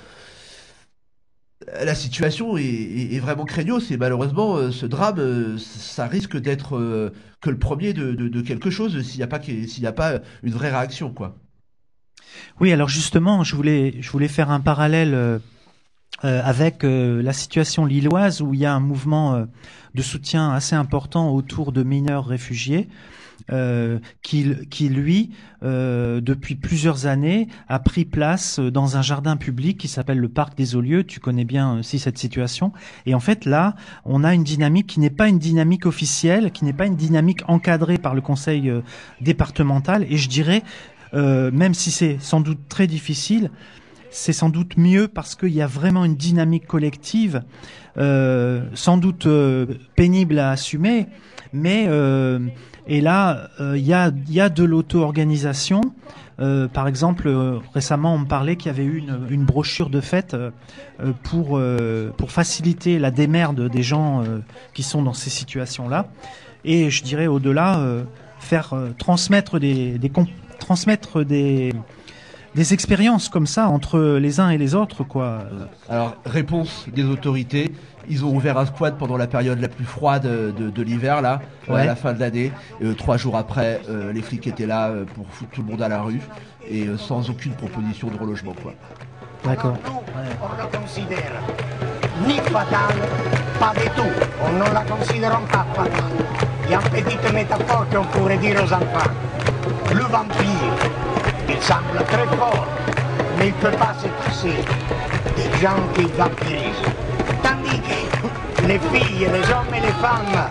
[1.84, 7.14] la situation est, vraiment craignos et malheureusement euh, ce drame euh, ça risque d'être euh,
[7.42, 11.14] que le premier de, quelque chose s'il n'y a pas a pas une vraie réaction
[11.14, 11.38] quoi.
[12.60, 15.40] Oui, alors justement, je voulais, faire un parallèle
[16.22, 19.46] avec la situation lilloise où il y a un mouvement
[19.94, 22.88] de soutien assez important autour de mineurs réfugiés.
[23.52, 25.32] Euh, qui, qui lui,
[25.64, 30.56] euh, depuis plusieurs années, a pris place dans un jardin public qui s'appelle le Parc
[30.58, 31.04] des Olieux.
[31.04, 32.72] Tu connais bien aussi cette situation.
[33.06, 33.76] Et en fait, là,
[34.06, 37.42] on a une dynamique qui n'est pas une dynamique officielle, qui n'est pas une dynamique
[37.48, 38.82] encadrée par le conseil euh,
[39.22, 40.06] départemental.
[40.10, 40.64] Et je dirais,
[41.14, 43.50] euh, même si c'est sans doute très difficile,
[44.14, 47.44] c'est sans doute mieux parce qu'il y a vraiment une dynamique collective,
[47.98, 49.66] euh, sans doute euh,
[49.96, 51.08] pénible à assumer,
[51.52, 52.40] mais euh,
[52.88, 55.82] et là euh, il y a de l'auto-organisation.
[56.40, 60.02] Euh, par exemple, euh, récemment, on me parlait qu'il y avait eu une, brochure de
[60.02, 60.36] fête
[61.24, 61.60] pour
[62.28, 64.24] faciliter la démerde des gens
[64.74, 66.08] qui sont dans ces situations-là.
[66.66, 67.80] Et je dirais au-delà,
[68.40, 70.00] faire transmettre des,
[70.60, 71.74] transmettre des
[72.72, 75.44] expériences comme ça entre les uns et les autres, quoi.
[75.88, 77.72] Alors, réponse des autorités.
[78.10, 81.42] Ils ont ouvert un squat pendant la période la plus froide de, de l'hiver, là,
[81.70, 81.82] Ouais.
[81.82, 82.52] à la fin de l'année.
[82.84, 85.82] Euh, trois jours après, euh, les flics étaient là euh, pour foutre tout le monde
[85.82, 86.20] à la rue
[86.70, 88.74] et euh, sans aucune proposition de relogement, quoi.
[89.46, 89.76] D'accord.
[89.88, 91.32] on la considère
[92.28, 92.96] ni fatale,
[93.60, 94.24] pas du tout.
[94.46, 96.04] On ne la considère pas fatale.
[96.66, 99.12] Il y a une petite métaphore qu'on pourrait dire aux enfants.
[99.94, 100.90] Le vampire,
[101.50, 102.68] il semble très fort,
[103.38, 104.56] mais il ne peut pas se passer
[105.36, 106.94] des gens qui vampirisent.
[108.68, 110.50] Les filles, les hommes et les femmes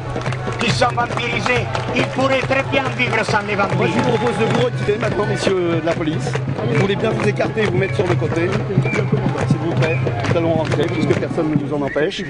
[0.60, 1.64] qui sont vampirisés,
[1.96, 4.02] ils pourraient très bien vivre sans les Moi, je vampires.
[4.04, 6.32] vous propose de vous retirer maintenant, messieurs de la police.
[6.72, 8.48] Vous voulez bien vous écarter et vous mettre sur le côté,
[9.48, 9.96] s'il vous plaît.
[10.30, 12.22] Nous allons rentrer puisque personne ne nous en empêche.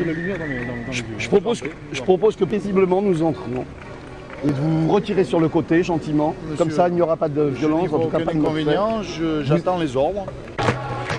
[0.91, 3.65] Je, je propose, que- je propose que paisiblement nous entrions.
[4.45, 6.35] Et de vous retirer sur le côté gentiment.
[6.59, 9.43] Comme ça, il n'y aura pas de violence, en tout cas pas de inconvénient, je-
[9.45, 10.27] j'attends les ordres.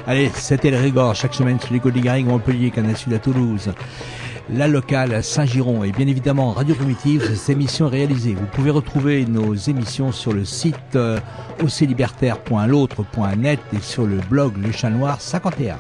[0.06, 3.20] Allez, c'était le Régor, chaque semaine sur les côtes des Garrigues, Montpellier, Canal Sud à
[3.20, 3.72] Toulouse.
[4.50, 8.34] La locale Saint-Giron et bien évidemment Radio Primitive, cette émission est réalisée.
[8.34, 11.18] Vous pouvez retrouver nos émissions sur le site euh,
[11.62, 15.78] oclibertaire.l'autre.net et sur le blog Le Chat Noir 51.